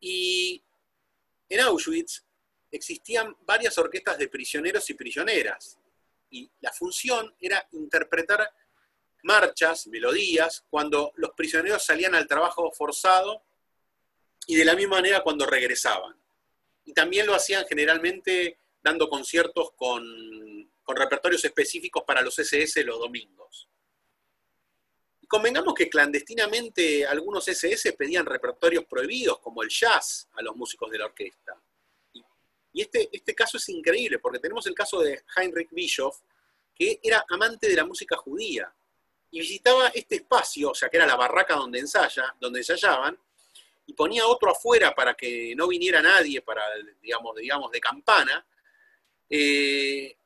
[0.00, 0.62] Y
[1.48, 2.24] en Auschwitz
[2.70, 5.78] existían varias orquestas de prisioneros y prisioneras,
[6.30, 8.52] y la función era interpretar
[9.22, 13.42] marchas, melodías, cuando los prisioneros salían al trabajo forzado
[14.46, 16.16] y de la misma manera cuando regresaban.
[16.86, 20.02] Y también lo hacían generalmente dando conciertos con,
[20.82, 23.68] con repertorios específicos para los SS los domingos.
[25.20, 30.90] Y convengamos que clandestinamente algunos SS pedían repertorios prohibidos, como el jazz, a los músicos
[30.90, 31.60] de la orquesta.
[32.72, 36.20] Y este, este caso es increíble, porque tenemos el caso de Heinrich Bischoff,
[36.72, 38.72] que era amante de la música judía,
[39.30, 43.18] y visitaba este espacio, o sea, que era la barraca donde ensaya, donde ensayaban,
[43.86, 46.62] y ponía otro afuera para que no viniera nadie, para,
[47.00, 48.46] digamos, digamos de campana,
[49.30, 50.16] eh,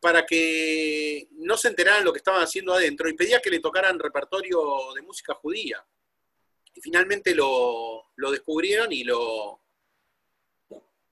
[0.00, 3.98] para que no se enteraran lo que estaban haciendo adentro, y pedía que le tocaran
[3.98, 5.84] repertorio de música judía.
[6.74, 9.62] Y finalmente lo, lo descubrieron y lo,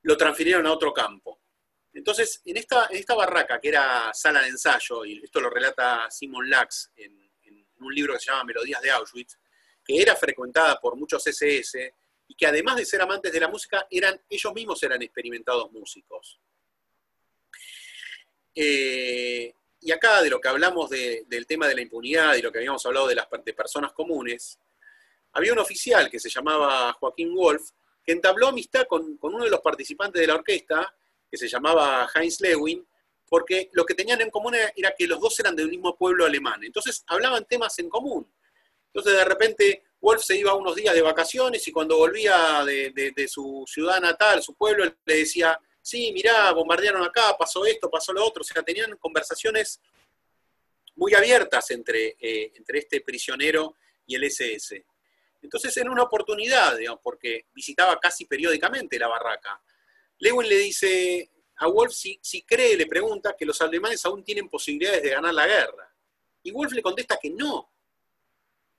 [0.02, 1.40] lo transfirieron a otro campo.
[1.94, 6.48] Entonces, en esta, esta barraca, que era sala de ensayo, y esto lo relata Simon
[6.48, 7.20] Lax en,
[7.80, 9.40] un libro que se llama Melodías de Auschwitz,
[9.84, 11.94] que era frecuentada por muchos SS
[12.28, 16.40] y que además de ser amantes de la música, eran, ellos mismos eran experimentados músicos.
[18.54, 22.58] eh, y acá de lo que hablamos del tema de la impunidad y lo que
[22.58, 24.58] habíamos hablado de las de personas comunes,
[25.32, 27.70] había un oficial que se llamaba Joaquín Wolf,
[28.04, 30.94] que entabló amistad con, uno de los participantes de la orquesta,
[31.28, 32.86] que se llamaba Heinz Lewin,
[33.28, 36.62] porque lo que tenían en común era, que los dos eran del mismo pueblo alemán.
[36.62, 38.32] Entonces hablaban temas en común.
[38.94, 43.64] Entonces de repente Wolf se iba unos días de vacaciones y cuando volvía de, su
[43.66, 48.42] ciudad natal, su pueblo, le decía, sí, mirá, bombardearon acá, pasó esto, pasó lo otro.
[48.42, 49.80] O sea, tenían conversaciones
[50.96, 54.84] muy abiertas entre, eh, entre este prisionero y el SS.
[55.40, 59.62] Entonces, en una oportunidad, digamos, porque visitaba casi periódicamente la barraca,
[60.18, 64.48] Lewin le dice a Wolf si, si cree, le pregunta, que los alemanes aún tienen
[64.48, 65.94] posibilidades de ganar la guerra.
[66.42, 67.71] Y Wolf le contesta que no,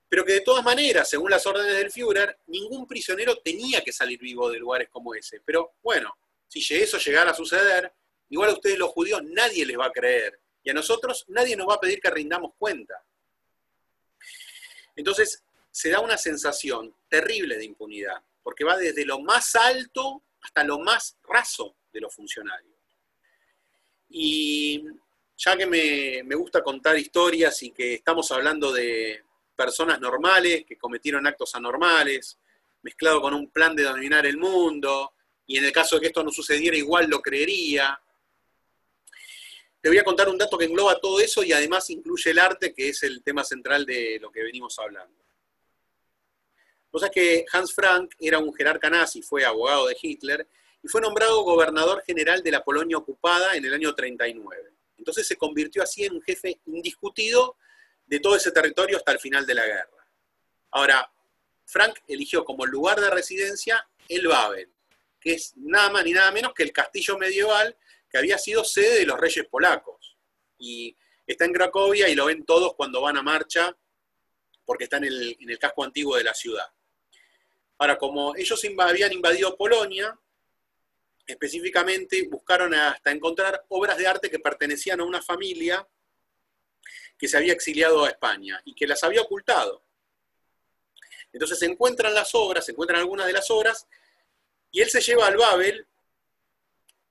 [0.08, 4.20] pero que de todas maneras, según las órdenes del Führer, ningún prisionero tenía que salir
[4.20, 5.40] vivo de lugares como ese.
[5.44, 7.92] Pero bueno, si eso llegara a suceder,
[8.28, 10.38] igual a ustedes los judíos nadie les va a creer.
[10.62, 12.94] Y a nosotros nadie nos va a pedir que rindamos cuenta.
[14.96, 20.62] Entonces, se da una sensación terrible de impunidad, porque va desde lo más alto hasta
[20.62, 22.74] lo más raso de los funcionarios.
[24.10, 24.84] Y
[25.36, 30.76] ya que me, me gusta contar historias y que estamos hablando de personas normales que
[30.76, 32.38] cometieron actos anormales,
[32.82, 35.14] mezclado con un plan de dominar el mundo,
[35.46, 38.00] y en el caso de que esto no sucediera igual lo creería.
[39.80, 42.72] Te voy a contar un dato que engloba todo eso y además incluye el arte,
[42.72, 45.22] que es el tema central de lo que venimos hablando.
[46.90, 50.46] Cosa que Hans Frank era un jerarca nazi, fue abogado de Hitler
[50.82, 54.70] y fue nombrado gobernador general de la Polonia ocupada en el año 39.
[54.96, 57.56] Entonces se convirtió así en un jefe indiscutido
[58.06, 60.08] de todo ese territorio hasta el final de la guerra.
[60.70, 61.10] Ahora,
[61.64, 64.72] Frank eligió como lugar de residencia el Babel,
[65.20, 67.76] que es nada más ni nada menos que el castillo medieval
[68.10, 70.16] que había sido sede de los reyes polacos.
[70.58, 73.76] Y está en Cracovia y lo ven todos cuando van a marcha,
[74.64, 76.66] porque está en el, casco antiguo de la ciudad.
[77.78, 80.18] Ahora, como ellos habían invadido Polonia,
[81.26, 85.86] específicamente buscaron hasta encontrar obras de arte que pertenecían a una familia
[87.18, 89.82] que se había exiliado a España y que las había ocultado.
[91.32, 93.86] Entonces se encuentran las obras, se encuentran algunas de las obras,
[94.70, 95.86] y él se lleva al Babel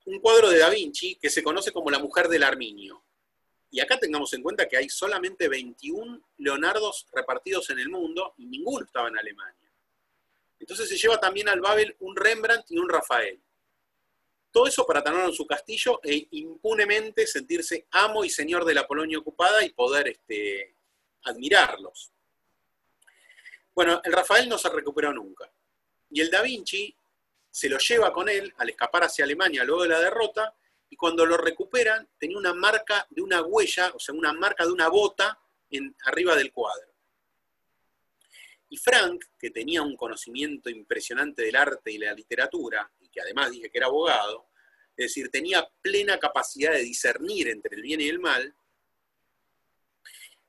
[0.06, 3.04] un cuadro de Da Vinci que se conoce como la mujer del Arminio.
[3.72, 8.46] Y acá tengamos en cuenta que hay solamente 21 Leonardos repartidos en el mundo y
[8.46, 9.72] ninguno estaba en Alemania.
[10.60, 13.42] Entonces se lleva también al Babel un Rembrandt y un Rafael.
[14.54, 18.86] Todo eso para tenerlo en su castillo e impunemente sentirse amo y señor de la
[18.86, 20.76] Polonia ocupada y poder este,
[21.24, 22.12] admirarlos.
[23.74, 25.52] Bueno, el Rafael no se recuperó nunca.
[26.12, 26.96] Y el Da Vinci
[27.50, 30.56] se lo lleva con él al escapar hacia Alemania luego de la derrota,
[30.88, 34.72] y cuando lo recuperan tenía una marca de una huella, o sea, una marca de
[34.72, 35.40] una bota
[35.72, 36.94] en, arriba del cuadro.
[38.70, 43.70] Y Frank, que tenía un conocimiento impresionante del arte y la literatura, que además dije
[43.70, 44.50] que era abogado,
[44.98, 48.56] es decir, tenía plena capacidad de discernir entre el bien y el mal,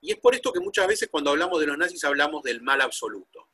[0.00, 2.80] y es por esto que muchas veces cuando hablamos de los nazis hablamos del mal
[2.82, 3.48] absoluto.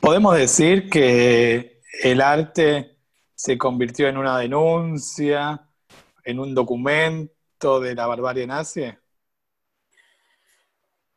[0.00, 2.96] Podemos decir que el arte
[3.34, 5.68] se convirtió en una denuncia,
[6.24, 8.84] en un documento de la barbarie nazi.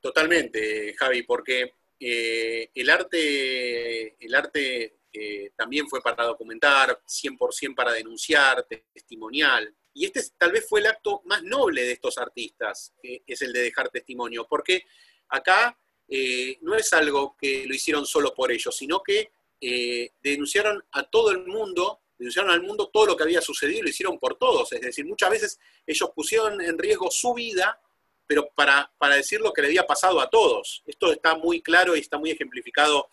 [0.01, 7.93] Totalmente, Javi, porque eh, el arte, el arte eh, también fue para documentar, 100% para
[7.93, 9.73] denunciar, testimonial.
[9.93, 13.51] Y este tal vez fue el acto más noble de estos artistas, que es el
[13.51, 14.83] de dejar testimonio, porque
[15.29, 15.77] acá
[16.07, 21.03] eh, no es algo que lo hicieron solo por ellos, sino que eh, denunciaron a
[21.03, 24.37] todo el mundo, denunciaron al mundo todo lo que había sucedido y lo hicieron por
[24.37, 24.71] todos.
[24.71, 27.79] Es decir, muchas veces ellos pusieron en riesgo su vida,
[28.25, 30.83] pero para, decir lo que le había pasado a todos.
[30.85, 33.09] Esto está muy claro y está muy ejemplificado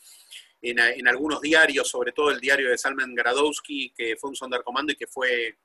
[0.71, 4.97] en, algunos diarios, sobre todo el diario de Salman Gradowski, que fue un sondercomando y
[4.97, 5.59] que fue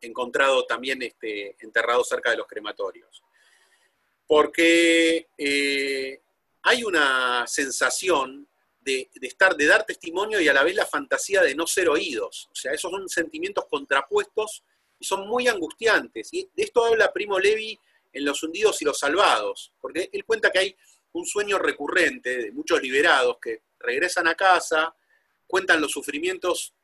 [0.00, 3.22] encontrado también este, enterrado cerca de los crematorios.
[4.26, 6.20] Porque eh,
[6.62, 8.46] hay una sensación
[8.80, 12.48] de, estar, de dar testimonio y a la vez la fantasía de no ser oídos.
[12.52, 14.62] O sea, esos son sentimientos contrapuestos
[14.98, 16.28] y son muy angustiantes.
[16.32, 17.78] Y de esto habla Primo Levi
[18.12, 20.76] en Los hundidos y los salvados, porque él cuenta que hay
[21.12, 24.94] un sueño recurrente de muchos liberados que regresan a casa,
[25.46, 26.74] cuentan los sufrimientos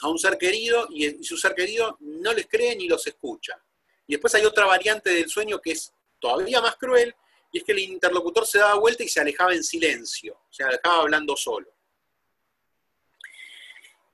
[0.00, 3.58] a un ser querido y, su ser querido no les cree ni los escucha.
[4.06, 7.14] Y después hay otra variante del sueño que es todavía más cruel,
[7.52, 11.02] y es que el interlocutor se daba vuelta y se alejaba en silencio, se alejaba
[11.02, 11.72] hablando solo.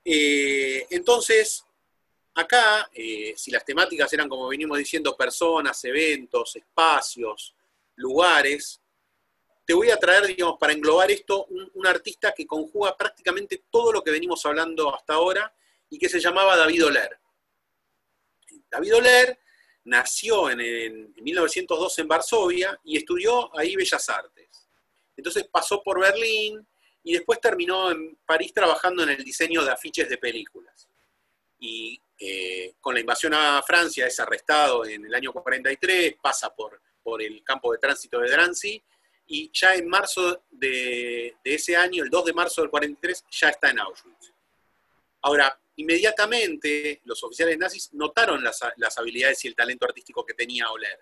[0.05, 1.65] Eh, entonces,
[2.35, 7.55] acá, eh, si las temáticas eran, como venimos diciendo, personas, eventos, espacios,
[7.95, 8.81] lugares,
[9.73, 14.11] voy a traer, digamos, para englobar esto, un, artista que conjuga prácticamente todo lo que
[14.11, 15.53] venimos hablando hasta ahora
[15.89, 17.19] y que se llamaba David Oler.
[18.69, 19.39] David Oler
[19.85, 24.67] nació en, en 1902 en Varsovia y estudió ahí Bellas Artes.
[25.15, 26.65] Entonces pasó por Berlín
[27.03, 30.87] y después terminó en París trabajando en el diseño de afiches de películas.
[31.59, 36.81] Y eh, con la invasión a Francia es arrestado en el año 43, pasa por,
[37.03, 38.83] por el campo de tránsito de Drancy
[39.33, 43.71] y ya en marzo de, ese año, el 2 de marzo del 43, ya está
[43.71, 44.31] en Auschwitz.
[45.23, 48.61] Ahora, inmediatamente los oficiales nazis notaron las,
[48.95, 50.99] habilidades y el talento artístico que tenía Oler,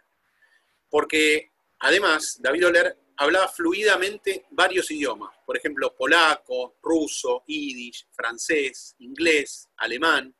[0.89, 9.67] porque además David Oler hablaba fluidamente varios idiomas, por ejemplo, polaco, ruso, yiddish, francés, inglés,
[9.75, 10.33] alemán.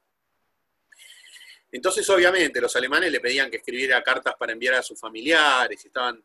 [1.70, 6.24] Entonces, obviamente, los alemanes le pedían que escribiera cartas para enviar a sus familiares, estaban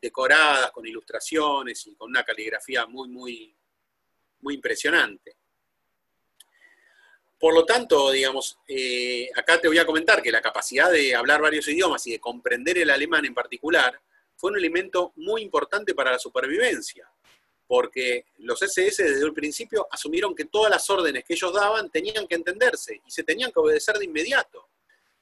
[0.00, 3.56] decoradas con ilustraciones y con una caligrafía muy, muy,
[4.40, 5.36] muy impresionante.
[7.38, 11.42] Por lo tanto, digamos, eh, acá te voy a comentar que la capacidad de hablar
[11.42, 14.00] varios idiomas y de comprender el alemán en particular
[14.36, 17.10] fue un elemento muy importante para la supervivencia,
[17.66, 22.26] porque los SS desde el principio asumieron que todas las órdenes que ellos daban tenían
[22.26, 24.68] que entenderse y se tenían que obedecer de inmediato.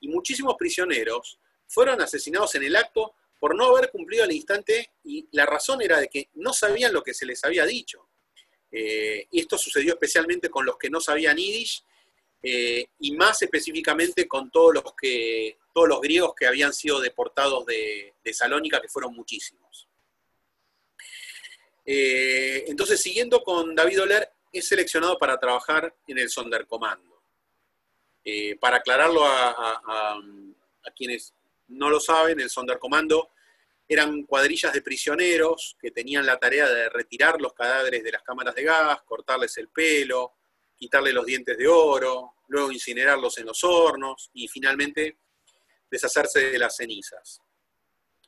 [0.01, 3.15] Y muchísimos prisioneros fueron asesinados en el acto
[3.45, 7.03] por no haber cumplido al instante y la razón era de que no sabían lo
[7.03, 8.09] que se les había dicho.
[8.73, 11.85] Eh, y esto sucedió especialmente con los que no sabían yiddish
[12.43, 17.67] eh, y más específicamente con todos los, que, todos los griegos que habían sido deportados
[17.67, 19.91] de, Salónica, que fueron muchísimos.
[21.85, 27.21] Eh, entonces, siguiendo con David Oler, es seleccionado para trabajar en el Sonderkommando.
[28.59, 30.19] Para aclararlo a,
[30.97, 31.35] quienes
[31.69, 33.31] no lo saben, el Sonderkommando
[33.87, 38.55] eran cuadrillas de prisioneros que tenían la tarea de retirar los cadáveres de las cámaras
[38.55, 40.35] de gas, cortarles el pelo,
[40.77, 45.19] quitarle los dientes de oro, luego incinerarlos en los hornos y finalmente
[45.91, 47.41] deshacerse de las cenizas.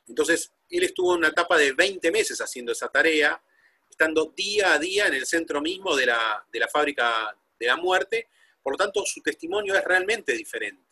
[0.07, 3.41] Entonces, él estuvo en una etapa de 20 meses haciendo esa tarea,
[3.89, 8.29] estando día a día en el centro mismo de la, fábrica de la muerte,
[8.61, 10.86] por lo tanto, su testimonio es realmente diferente.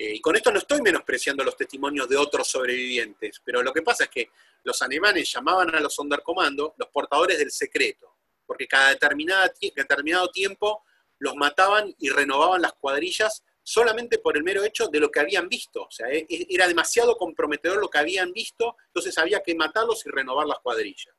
[0.00, 3.82] Eh, y con esto no estoy menospreciando los testimonios de otros sobrevivientes, pero lo que
[3.82, 4.30] pasa es que
[4.64, 10.84] los alemanes llamaban a los Sonderkommando los portadores del secreto, porque cada determinado tiempo
[11.18, 15.50] los mataban y renovaban las cuadrillas solamente por el mero hecho de lo que habían
[15.50, 15.82] visto.
[15.82, 20.06] O sea, e, e, era demasiado comprometedor lo que habían visto, entonces había que matarlos
[20.06, 21.14] y renovar las cuadrillas.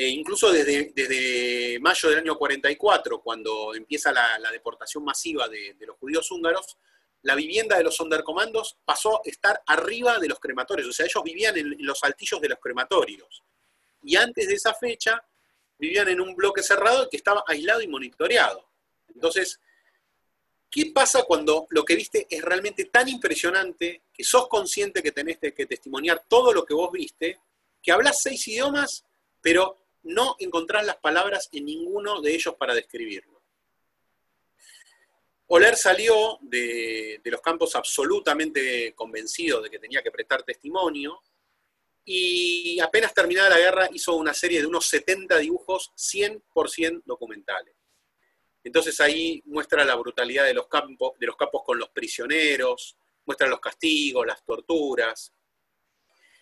[0.00, 5.96] E incluso desde, desde, mayo del año 44, cuando empieza la, deportación masiva de, los
[5.96, 6.78] judíos húngaros,
[7.22, 11.24] la vivienda de los sondercomandos pasó a estar arriba de los crematorios, o sea, ellos
[11.24, 13.42] vivían en los altillos de los crematorios.
[14.04, 15.20] Y antes de esa fecha,
[15.76, 18.70] vivían en un bloque cerrado que estaba aislado y monitoreado.
[19.12, 19.58] Entonces,
[20.70, 25.38] ¿qué pasa cuando lo que viste es realmente tan impresionante, que sos consciente que tenés
[25.38, 27.40] que testimoniar todo lo que vos viste,
[27.82, 29.04] que hablas seis idiomas,
[29.40, 33.42] pero no encontrás las palabras en ninguno de ellos para describirlo?
[35.50, 41.22] Oler salió de, los campos absolutamente convencido de que tenía que prestar testimonio,
[42.04, 47.74] y apenas terminada la guerra hizo una serie de unos 70 dibujos 100% documentales.
[48.64, 53.46] Entonces ahí muestra la brutalidad de los, campos, de los campos con los prisioneros, muestra
[53.46, 55.32] los castigos, las torturas,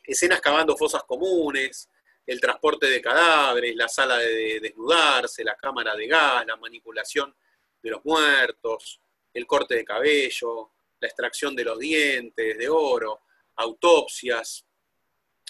[0.05, 1.89] escenas cavando fosas comunes,
[2.27, 7.35] el transporte de cadáveres, la sala de desnudarse, la cámara de gas, la manipulación
[7.83, 9.01] de los muertos,
[9.33, 13.21] el corte de cabello, la extracción de los dientes de oro,
[13.57, 14.67] autopsias,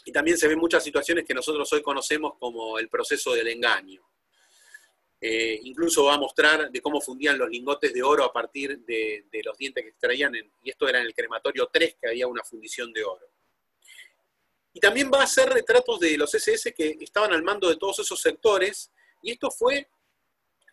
[0.05, 4.03] y también se ven muchas situaciones que nosotros hoy conocemos como el proceso del engaño.
[5.21, 9.25] Eh, incluso va a mostrar de cómo fundían los lingotes de oro a partir de,
[9.45, 12.93] los dientes que extraían, y esto era en el crematorio 3, que había una fundición
[12.93, 13.27] de oro.
[14.77, 17.99] Y también va a hacer retratos de los SS que estaban al mando de todos
[18.01, 19.89] esos sectores, y esto fue,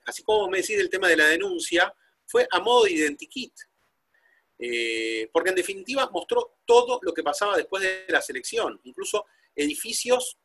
[0.06, 1.95] así como me decís del tema de la denuncia,
[2.26, 3.54] fue a modo de identikit.
[4.60, 9.26] Eh, porque en definitiva mostró todo lo que pasaba después de la selección, incluso
[9.56, 10.38] edificios,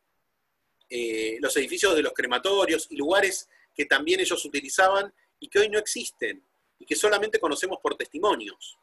[0.88, 5.68] eh, los edificios de los crematorios y lugares que también ellos utilizaban y que hoy
[5.68, 6.46] no existen
[6.78, 8.78] y que solamente conocemos por testimonios.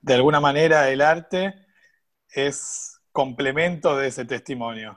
[0.00, 1.54] De alguna manera el arte
[2.28, 4.96] es complemento de ese testimonio.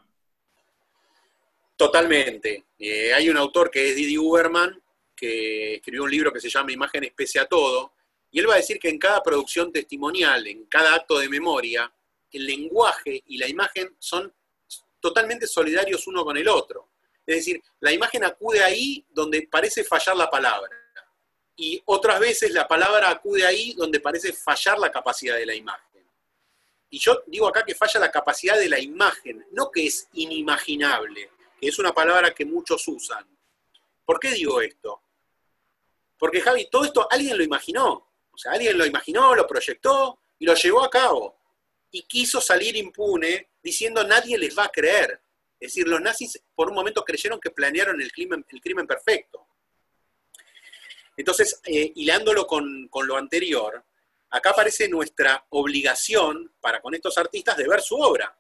[1.76, 2.65] Totalmente.
[2.78, 4.80] Eh, hay un autor que es Didi Uberman,
[5.15, 7.93] que escribió un libro que se llama Imagen Especie a Todo,
[8.30, 11.91] y él va a decir que en cada producción testimonial, en cada acto de memoria,
[12.32, 14.32] el lenguaje y la imagen son
[14.99, 16.89] totalmente solidarios uno con el otro.
[17.26, 20.69] Es decir, la imagen acude ahí donde parece fallar la palabra.
[21.55, 25.91] Y otras veces la palabra acude ahí donde parece fallar la capacidad de la imagen.
[26.94, 31.32] Y yo digo acá que falla la capacidad de la imagen, no que es inimaginable,
[31.60, 33.26] que es una palabra que muchos usan.
[34.04, 35.02] ¿Por qué digo esto?
[36.18, 38.10] Porque Javi, todo esto alguien lo imaginó.
[38.30, 41.38] O sea, alguien lo imaginó, lo proyectó y lo llevó a cabo.
[41.92, 45.22] Y quiso salir impune diciendo nadie les va a creer.
[45.62, 48.44] Es decir, los nazis por un momento creyeron que planearon el crimen,
[48.86, 49.48] perfecto.
[51.16, 53.82] Entonces, eh, hilándolo con lo anterior,
[54.32, 58.36] acá aparece nuestra obligación para con estos artistas de ver su obra.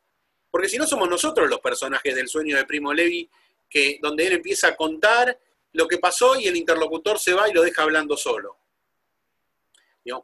[0.49, 3.29] Porque si no somos nosotros los personajes del sueño de Primo Levi,
[3.69, 5.37] que, donde él empieza a contar
[5.73, 8.57] lo que pasó y el interlocutor se va y lo deja hablando solo.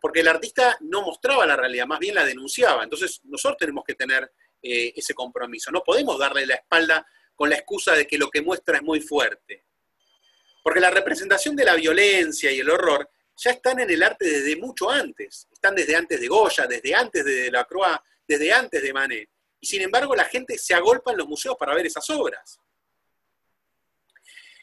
[0.02, 2.84] porque el artista no mostraba la realidad, más bien la denunciaba.
[2.84, 5.72] Entonces nosotros tenemos que tener eh, ese compromiso.
[5.72, 7.06] No podemos darle la espalda
[7.36, 9.66] con la excusa de que lo que muestra es muy fuerte.
[10.64, 14.56] Porque la representación de la violencia y el horror ya están en el arte desde
[14.56, 15.48] mucho antes.
[15.52, 19.30] Están desde antes de Goya, desde antes de Delacroix, desde antes de Manet.
[19.60, 22.60] Y sin embargo la gente se agolpa en los museos para ver esas obras.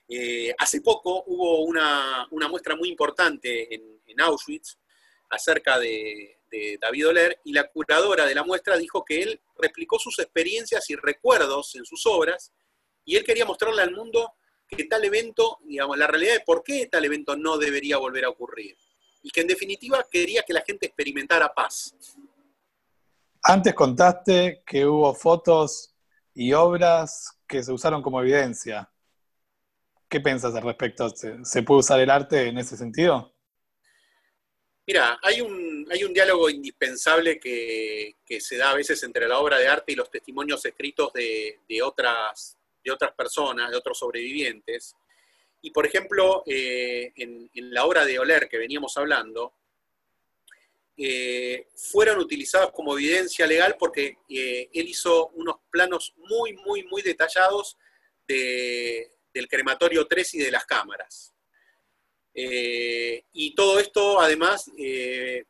[0.09, 4.79] Eh, hace poco hubo una, muestra muy importante en, Auschwitz
[5.29, 9.99] acerca de, de, David Oler y la curadora de la muestra dijo que él replicó
[9.99, 12.53] sus experiencias y recuerdos en sus obras
[13.05, 14.35] y él quería mostrarle al mundo
[14.75, 18.31] que tal evento, digamos, la realidad de por qué tal evento no debería volver a
[18.31, 18.77] ocurrir.
[19.23, 21.95] Y que en definitiva quería que la gente experimentara paz.
[23.43, 25.95] Antes contaste que hubo fotos
[26.35, 28.91] y obras que se usaron como evidencia.
[30.09, 31.09] ¿Qué piensas al respecto?
[31.11, 33.35] ¿Se, puede usar el arte en ese sentido?
[34.87, 39.59] Mira, hay un, hay un diálogo indispensable que, se da a veces entre la obra
[39.59, 44.95] de arte y los testimonios escritos de, otras, de otras personas, de otros sobrevivientes.
[45.63, 49.55] Y por ejemplo, eh, en, la obra de Oler que veníamos hablando,
[50.97, 57.03] eh, fueron utilizados como evidencia legal porque eh, él hizo unos planos muy, muy, muy
[57.03, 57.77] detallados
[58.29, 61.35] del crematorio 3 y de las cámaras.
[62.35, 64.71] y todo esto, además,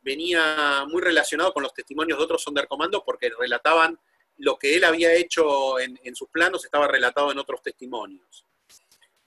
[0.01, 3.99] venía muy relacionado con los testimonios de otros Sonderkommando porque relataban
[4.37, 8.45] lo que él había hecho en, sus planos estaba relatado en otros testimonios.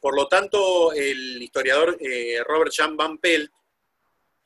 [0.01, 3.51] Por lo tanto, el historiador eh, Robert Jan Van Pelt,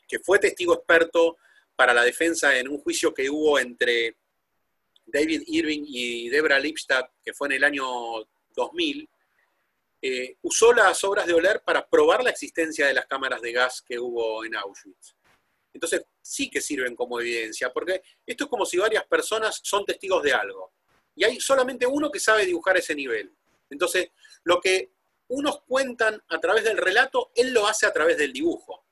[0.09, 1.37] que fue testigo experto
[1.77, 4.17] para la defensa en un juicio que hubo entre
[5.07, 7.85] David Irving y Debra Lipstadt, que fue en el año
[8.55, 9.09] 2000,
[10.05, 13.83] eh, usó las obras de Oler para probar la existencia de las cámaras de gas
[13.83, 15.15] que hubo en Auschwitz.
[15.73, 20.23] Entonces, sí que sirven como evidencia, porque esto es como si varias personas son testigos
[20.23, 20.73] de algo,
[21.15, 23.35] y hay solamente uno que sabe dibujar ese nivel.
[23.71, 24.11] Entonces,
[24.45, 24.93] lo que
[25.29, 28.85] unos cuentan a través del relato, él lo hace a través del dibujo.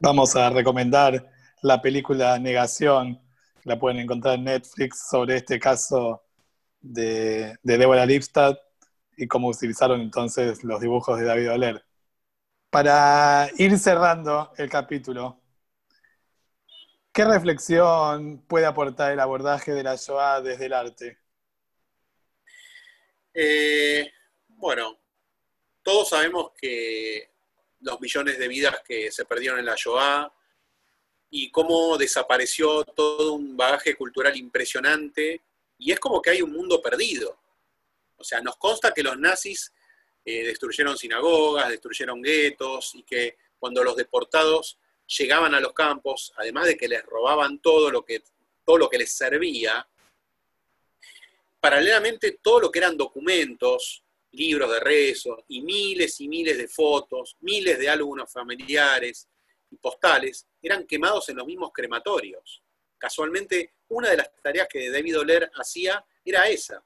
[0.00, 1.30] Vamos a recomendar
[1.62, 3.20] la película Negación,
[3.64, 6.22] la pueden encontrar en Netflix, sobre este caso
[6.80, 8.58] de, de Deborah Lipstadt
[9.16, 11.84] y cómo utilizaron entonces los dibujos de David Oler.
[12.70, 15.40] Para ir cerrando el capítulo,
[17.12, 21.18] ¿qué reflexión puede aportar el abordaje de la Shoah desde el arte?
[23.32, 24.12] Eh,
[24.48, 24.98] bueno,
[25.82, 27.30] todos sabemos que
[27.80, 30.30] los millones de vidas que se perdieron en la Shoah
[31.30, 35.42] y cómo desapareció todo un bagaje cultural impresionante
[35.78, 37.38] y es como que hay un mundo perdido.
[38.16, 39.72] O sea, nos consta que los nazis
[40.30, 46.66] eh, destruyeron sinagogas, destruyeron guetos y que cuando los deportados llegaban a los campos, además
[46.66, 48.22] de que les robaban todo lo que,
[48.62, 49.88] todo lo que les servía,
[51.58, 57.38] paralelamente todo lo que eran documentos, libros de rezo y miles y miles de fotos,
[57.40, 59.26] miles de álbumes familiares
[59.70, 62.62] y postales eran quemados en los mismos crematorios.
[62.98, 66.84] Casualmente, una de las tareas que David Oler hacía era esa,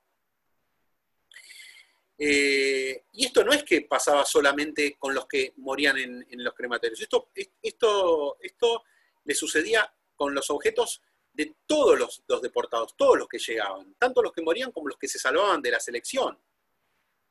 [2.25, 7.01] eh, y esto no es que pasaba solamente con los que morían en, los crematorios,
[7.01, 8.85] esto, esto, esto
[9.25, 11.03] le sucedía con los objetos
[11.33, 14.99] de todos los, los, deportados, todos los que llegaban, tanto los que morían como los
[14.99, 16.39] que se salvaban de la selección.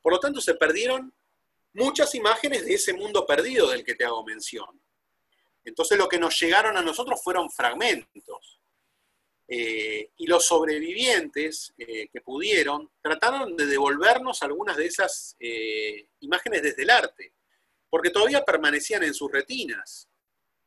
[0.02, 1.14] Por lo tanto, se perdieron
[1.72, 4.82] muchas imágenes de ese mundo perdido del que te hago mención.
[5.64, 8.51] Entonces, lo que nos llegaron a nosotros fueron fragmentos.
[9.54, 16.64] Eh, y los sobrevivientes eh, que pudieron trataron de devolvernos algunas de esas eh, imágenes
[16.64, 17.34] desde el arte.
[17.90, 20.08] porque todavía permanecían en sus retinas.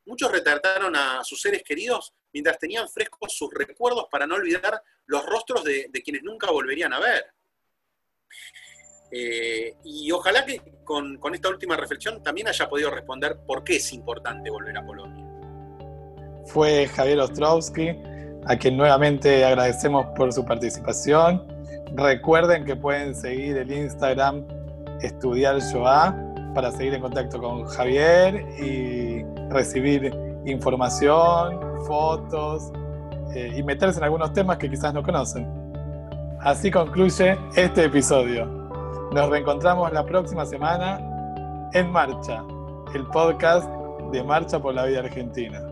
[0.05, 5.25] Muchos retrataron a sus seres queridos mientras tenían frescos sus recuerdos para no olvidar los
[5.25, 7.25] rostros de, quienes nunca volverían a ver.
[9.83, 13.91] Y ojalá que con, con, esta última reflexión también haya podido responder por qué es
[13.93, 15.25] importante volver a Polonia.
[16.45, 17.95] Fue Javier Ostrowski,
[18.47, 21.43] a quien nuevamente agradecemos por su participación.
[21.95, 24.45] Recuerden que pueden seguir el Instagram
[25.01, 26.15] Estudiar Shoah
[26.53, 30.13] para seguir en contacto con Javier y recibir
[30.45, 32.71] información, fotos
[33.33, 35.47] eh, y meterse en algunos temas que quizás no conocen.
[36.39, 38.45] Así concluye este episodio.
[39.11, 40.99] Nos reencontramos la próxima semana
[41.73, 42.43] en Marcha,
[42.93, 43.69] el podcast
[44.11, 45.64] de Marcha por la Vida Argentina.